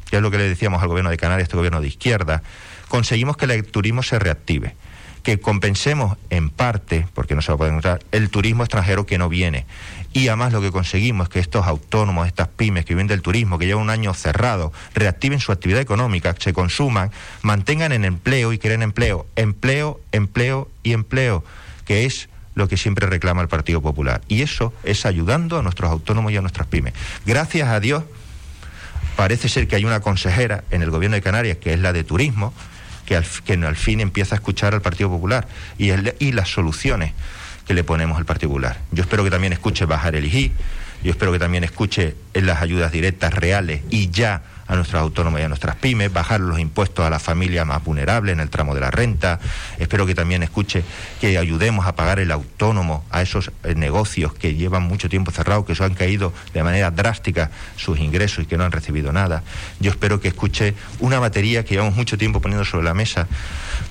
que 0.10 0.18
es 0.18 0.22
lo 0.22 0.32
que 0.32 0.38
le 0.38 0.48
decíamos 0.48 0.82
al 0.82 0.88
gobierno 0.88 1.10
de 1.10 1.18
Canarias, 1.18 1.48
este 1.48 1.58
gobierno 1.58 1.82
de 1.82 1.88
izquierda, 1.88 2.44
conseguimos 2.88 3.38
que 3.38 3.46
el 3.46 3.66
turismo 3.66 4.04
se 4.04 4.20
reactive 4.20 4.76
que 5.24 5.40
compensemos 5.40 6.18
en 6.30 6.50
parte, 6.50 7.08
porque 7.14 7.36
no 7.36 7.42
se 7.42 7.54
va 7.54 7.66
a 7.66 7.70
encontrar, 7.70 8.02
el 8.12 8.30
turismo 8.30 8.64
extranjero 8.64 9.06
que 9.06 9.18
no 9.18 9.30
viene. 9.30 9.66
Y 10.14 10.28
además 10.28 10.54
lo 10.54 10.62
que 10.62 10.72
conseguimos 10.72 11.28
es 11.28 11.30
que 11.34 11.40
estos 11.40 11.68
autónomos, 11.68 12.28
estas 12.28 12.48
pymes 12.48 12.86
que 12.86 12.94
viven 12.94 13.08
del 13.08 13.22
turismo, 13.22 13.60
que 13.60 13.66
llevan 13.66 13.84
un 13.84 13.90
año 13.90 14.14
cerrado, 14.14 14.72
reactiven 14.96 15.40
su 15.40 15.52
actividad 15.52 15.82
económica, 15.82 16.36
se 16.40 16.54
consuman, 16.54 17.12
mantengan 17.42 17.92
en 17.92 18.06
empleo 18.06 18.54
y 18.54 18.60
creen 18.60 18.82
empleo, 18.82 19.28
empleo, 19.36 20.00
empleo 20.12 20.70
y 20.84 20.94
empleo, 20.94 21.44
que 21.86 22.06
es 22.06 22.29
lo 22.60 22.68
que 22.68 22.78
siempre 22.78 23.08
reclama 23.08 23.42
el 23.42 23.48
Partido 23.48 23.82
Popular. 23.82 24.22
Y 24.28 24.44
eso 24.44 24.74
es 24.84 25.06
ayudando 25.06 25.58
a 25.58 25.64
nuestros 25.64 25.90
autónomos 25.90 26.32
y 26.32 26.38
a 26.38 26.42
nuestras 26.42 26.68
pymes. 26.68 26.94
Gracias 27.26 27.68
a 27.70 27.80
Dios, 27.80 28.04
parece 29.16 29.50
ser 29.50 29.68
que 29.68 29.76
hay 29.76 29.86
una 29.86 30.02
consejera 30.02 30.64
en 30.70 30.84
el 30.84 30.92
gobierno 30.92 31.16
de 31.16 31.22
Canarias, 31.22 31.58
que 31.58 31.74
es 31.74 31.80
la 31.80 31.94
de 31.94 32.04
turismo, 32.04 32.54
que 33.06 33.16
al, 33.16 33.26
que 33.44 33.54
al 33.54 33.76
fin 33.76 34.02
empieza 34.02 34.36
a 34.36 34.38
escuchar 34.38 34.76
al 34.76 34.82
Partido 34.82 35.10
Popular 35.10 35.48
y, 35.80 35.90
y 36.20 36.32
las 36.32 36.50
soluciones 36.50 37.14
que 37.66 37.74
le 37.74 37.84
ponemos 37.84 38.18
al 38.18 38.26
Partido 38.26 38.50
Popular. 38.50 38.78
Yo 38.92 39.02
espero 39.02 39.24
que 39.24 39.32
también 39.32 39.54
escuche 39.54 39.86
bajar 39.86 40.16
el 40.16 40.26
IGI, 40.26 40.52
yo 41.04 41.12
espero 41.12 41.32
que 41.32 41.40
también 41.40 41.64
escuche 41.64 42.16
en 42.34 42.46
las 42.46 42.62
ayudas 42.62 42.92
directas 42.92 43.34
reales 43.34 43.82
y 43.90 44.10
ya 44.10 44.44
a 44.70 44.76
nuestros 44.76 45.02
autónomos 45.02 45.42
y 45.42 45.44
a 45.44 45.48
nuestras 45.48 45.76
pymes, 45.76 46.14
bajar 46.14 46.40
los 46.40 46.60
impuestos 46.60 47.06
a 47.06 47.10
las 47.10 47.22
familias 47.22 47.66
más 47.66 47.84
vulnerables 47.84 48.34
en 48.34 48.40
el 48.40 48.50
tramo 48.50 48.76
de 48.76 48.82
la 48.82 48.92
renta. 48.92 49.40
Espero 49.80 50.06
que 50.06 50.14
también 50.14 50.44
escuche 50.44 50.84
que 51.20 51.38
ayudemos 51.40 51.88
a 51.88 51.96
pagar 51.96 52.20
el 52.20 52.32
autónomo 52.32 53.04
a 53.10 53.24
esos 53.24 53.52
eh, 53.64 53.74
negocios 53.74 54.34
que 54.34 54.54
llevan 54.54 54.84
mucho 54.84 55.10
tiempo 55.10 55.32
cerrados, 55.32 55.66
que 55.66 55.74
se 55.74 55.84
han 55.84 55.96
caído 55.96 56.32
de 56.54 56.64
manera 56.64 56.92
drástica 56.92 57.50
sus 57.78 58.00
ingresos 58.00 58.44
y 58.44 58.48
que 58.48 58.58
no 58.58 58.64
han 58.64 58.72
recibido 58.72 59.12
nada. 59.12 59.44
Yo 59.80 59.90
espero 59.90 60.22
que 60.22 60.28
escuche 60.28 60.76
una 61.00 61.18
batería 61.18 61.66
que 61.66 61.74
llevamos 61.74 61.96
mucho 61.96 62.18
tiempo 62.18 62.40
poniendo 62.40 62.64
sobre 62.64 62.86
la 62.86 62.94
mesa 62.94 63.28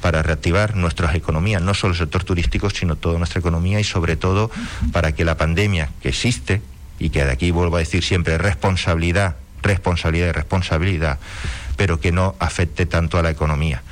para 0.01 0.23
reactivar 0.23 0.77
nuestras 0.77 1.17
economías, 1.17 1.61
no 1.61 1.75
solo 1.75 1.95
el 1.95 1.99
sector 1.99 2.23
turístico, 2.23 2.71
sino 2.71 2.95
toda 2.95 3.19
nuestra 3.19 3.41
economía 3.41 3.81
y 3.81 3.85
sobre 3.85 4.15
todo 4.15 4.51
para 4.93 5.13
que 5.13 5.25
la 5.25 5.37
pandemia 5.37 5.91
que 6.01 6.11
existe 6.11 6.63
y 7.01 7.11
que 7.11 7.25
de 7.25 7.33
aquí 7.33 7.51
vuelvo 7.51 7.77
a 7.77 7.81
decir 7.81 8.05
siempre 8.05 8.39
responsabilidad, 8.39 9.37
responsabilidad 9.63 10.29
y 10.29 10.33
responsabilidad, 10.33 11.19
pero 11.77 12.01
que 12.01 12.13
no 12.13 12.35
afecte 12.39 12.87
tanto 12.87 13.19
a 13.19 13.23
la 13.23 13.31
economía 13.31 13.83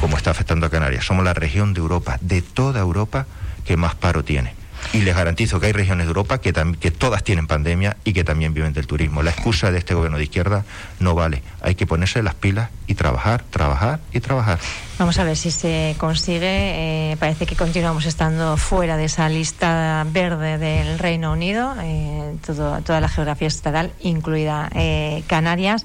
como 0.00 0.16
está 0.16 0.30
afectando 0.30 0.66
a 0.66 0.70
Canarias. 0.70 1.04
Somos 1.04 1.24
la 1.24 1.34
región 1.34 1.74
de 1.74 1.80
Europa, 1.80 2.18
de 2.20 2.42
toda 2.42 2.80
Europa, 2.80 3.26
que 3.64 3.76
más 3.76 3.94
paro 3.94 4.24
tiene. 4.24 4.57
Y 4.92 5.02
les 5.02 5.14
garantizo 5.14 5.60
que 5.60 5.66
hay 5.66 5.72
regiones 5.72 6.06
de 6.06 6.10
Europa 6.10 6.40
que, 6.40 6.52
que 6.80 6.90
todas 6.90 7.22
tienen 7.24 7.46
pandemia 7.46 7.96
y 8.04 8.12
que 8.12 8.24
también 8.24 8.54
viven 8.54 8.72
del 8.72 8.86
turismo. 8.86 9.22
La 9.22 9.30
excusa 9.30 9.70
de 9.70 9.78
este 9.78 9.94
gobierno 9.94 10.18
de 10.18 10.24
izquierda 10.24 10.64
no 11.00 11.14
vale. 11.14 11.42
Hay 11.60 11.74
que 11.74 11.86
ponerse 11.86 12.22
las 12.22 12.34
pilas 12.34 12.70
y 12.86 12.94
trabajar, 12.94 13.44
trabajar 13.50 14.00
y 14.12 14.20
trabajar. 14.20 14.58
Vamos 14.98 15.16
a 15.20 15.24
ver 15.24 15.36
si 15.36 15.52
se 15.52 15.94
consigue. 15.98 17.12
Eh, 17.12 17.16
parece 17.20 17.46
que 17.46 17.54
continuamos 17.54 18.04
estando 18.04 18.56
fuera 18.56 18.96
de 18.96 19.04
esa 19.04 19.28
lista 19.28 20.04
verde 20.10 20.58
del 20.58 20.98
Reino 20.98 21.32
Unido, 21.32 21.74
eh, 21.80 22.34
toda 22.44 23.00
la 23.00 23.08
geografía 23.08 23.46
estatal, 23.46 23.92
incluida 24.00 24.68
eh, 24.74 25.22
Canarias. 25.28 25.84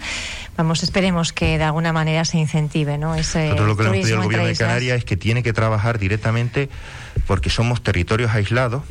Vamos, 0.57 0.83
esperemos 0.83 1.33
que 1.33 1.57
de 1.57 1.63
alguna 1.63 1.93
manera 1.93 2.25
se 2.25 2.37
incentive 2.37 2.97
¿no? 2.97 3.15
ese 3.15 3.45
Nosotros 3.45 3.67
lo 3.67 3.77
que 3.77 3.83
le 3.83 3.89
hemos 3.89 4.01
pedido 4.01 4.17
al 4.17 4.23
gobierno 4.23 4.47
de 4.47 4.55
Canarias 4.55 4.97
es 4.99 5.05
que 5.05 5.17
tiene 5.17 5.41
que 5.41 5.53
trabajar 5.53 5.97
directamente 5.97 6.69
porque 7.25 7.49
somos 7.49 7.81
territorios 7.81 8.31
aislados 8.31 8.83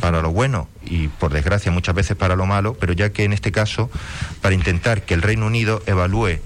para 0.00 0.20
lo 0.20 0.30
bueno 0.30 0.68
y 0.84 1.08
por 1.08 1.32
desgracia 1.32 1.72
muchas 1.72 1.94
veces 1.94 2.16
para 2.16 2.36
lo 2.36 2.46
malo, 2.46 2.74
pero 2.74 2.92
ya 2.92 3.10
que 3.10 3.24
en 3.24 3.32
este 3.32 3.52
caso, 3.52 3.90
para 4.42 4.54
intentar 4.54 5.02
que 5.02 5.14
el 5.14 5.22
Reino 5.22 5.46
Unido 5.46 5.82
evalúe 5.86 6.40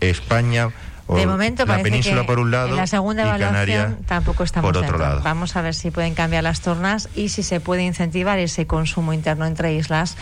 España 0.00 0.70
de 1.08 1.26
momento 1.26 1.64
la 1.64 1.82
península 1.82 2.24
por 2.24 2.38
un 2.38 2.50
lado 2.50 2.76
la 2.76 2.86
segunda 2.86 3.22
evaluación 3.22 3.98
tampoco 4.06 4.44
estamos 4.44 4.70
por 4.70 4.82
otro 4.82 4.98
lado. 4.98 5.20
Vamos 5.22 5.56
a 5.56 5.62
ver 5.62 5.74
si 5.74 5.90
pueden 5.90 6.14
cambiar 6.14 6.42
las 6.42 6.60
tornas 6.60 7.08
y 7.14 7.30
si 7.30 7.42
se 7.42 7.60
puede 7.60 7.82
incentivar 7.82 8.38
ese 8.38 8.66
consumo 8.66 9.12
interno 9.12 9.46
entre 9.46 9.74
islas. 9.74 10.16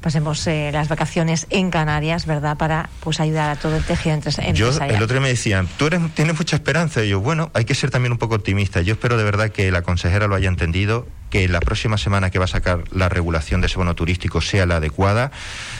Pasemos 0.00 0.46
eh, 0.46 0.70
las 0.72 0.88
vacaciones 0.88 1.48
en 1.50 1.70
Canarias, 1.70 2.24
¿verdad? 2.24 2.56
Para 2.56 2.88
pues 3.00 3.18
ayudar 3.18 3.50
a 3.50 3.56
todo 3.56 3.76
el 3.76 3.82
tejido 3.82 4.14
entre 4.14 4.30
Yo 4.54 4.68
el 4.68 5.02
otro 5.02 5.14
día 5.14 5.20
me 5.20 5.28
decían, 5.28 5.68
tú 5.76 5.86
eres, 5.86 6.00
tienes 6.14 6.38
mucha 6.38 6.54
esperanza. 6.54 7.02
Y 7.02 7.08
yo, 7.08 7.20
bueno, 7.20 7.50
hay 7.52 7.64
que 7.64 7.74
ser 7.74 7.90
también 7.90 8.12
un 8.12 8.18
poco 8.18 8.36
optimista. 8.36 8.80
Yo 8.80 8.92
espero 8.92 9.16
de 9.16 9.24
verdad 9.24 9.50
que 9.50 9.72
la 9.72 9.82
consejera 9.82 10.28
lo 10.28 10.36
haya 10.36 10.48
entendido 10.48 11.08
que 11.30 11.48
la 11.48 11.60
próxima 11.60 11.98
semana 11.98 12.30
que 12.30 12.38
va 12.38 12.44
a 12.44 12.48
sacar 12.48 12.84
la 12.92 13.08
regulación 13.08 13.60
de 13.60 13.66
ese 13.66 13.76
bono 13.76 13.94
turístico 13.94 14.40
sea 14.40 14.66
la 14.66 14.76
adecuada. 14.76 15.32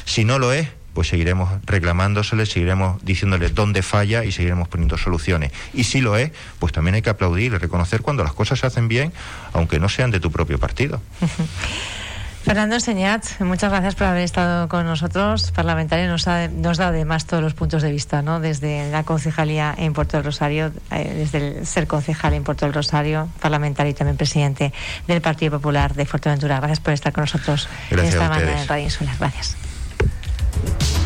Si 0.04 0.24
no 0.24 0.38
lo 0.38 0.52
es, 0.52 0.68
pues 0.98 1.06
seguiremos 1.06 1.48
reclamándosele, 1.64 2.44
seguiremos 2.44 3.00
diciéndole 3.04 3.50
dónde 3.50 3.82
falla 3.82 4.24
y 4.24 4.32
seguiremos 4.32 4.66
poniendo 4.66 4.98
soluciones. 4.98 5.52
Y 5.72 5.84
si 5.84 6.00
lo 6.00 6.16
es, 6.16 6.32
pues 6.58 6.72
también 6.72 6.96
hay 6.96 7.02
que 7.02 7.10
aplaudir 7.10 7.52
y 7.52 7.56
reconocer 7.56 8.02
cuando 8.02 8.24
las 8.24 8.32
cosas 8.32 8.58
se 8.58 8.66
hacen 8.66 8.88
bien, 8.88 9.12
aunque 9.52 9.78
no 9.78 9.88
sean 9.88 10.10
de 10.10 10.18
tu 10.18 10.32
propio 10.32 10.58
partido. 10.58 11.00
Fernando 12.42 12.80
Señat, 12.80 13.24
muchas 13.38 13.70
gracias 13.70 13.94
por 13.94 14.08
haber 14.08 14.24
estado 14.24 14.68
con 14.68 14.86
nosotros. 14.86 15.52
Parlamentario 15.52 16.08
nos, 16.08 16.26
ha, 16.26 16.48
nos 16.48 16.78
da 16.78 16.88
además 16.88 17.26
todos 17.26 17.44
los 17.44 17.54
puntos 17.54 17.80
de 17.82 17.92
vista, 17.92 18.22
¿no? 18.22 18.40
Desde 18.40 18.90
la 18.90 19.04
concejalía 19.04 19.72
en 19.78 19.92
Puerto 19.92 20.16
del 20.16 20.24
Rosario, 20.24 20.72
eh, 20.90 21.12
desde 21.14 21.58
el 21.60 21.64
ser 21.64 21.86
concejal 21.86 22.34
en 22.34 22.42
Puerto 22.42 22.64
del 22.66 22.74
Rosario, 22.74 23.28
parlamentario 23.40 23.92
y 23.92 23.94
también 23.94 24.16
presidente 24.16 24.72
del 25.06 25.20
Partido 25.20 25.58
Popular 25.58 25.94
de 25.94 26.06
Fuerteventura. 26.06 26.56
Gracias 26.56 26.80
por 26.80 26.92
estar 26.92 27.12
con 27.12 27.22
nosotros 27.22 27.68
gracias 27.88 28.14
esta 28.14 28.28
mañana 28.28 28.62
en 28.62 28.66
Radio 28.66 28.82
Insular. 28.82 29.14
Gracias. 29.16 29.67
Yeah. 30.56 30.97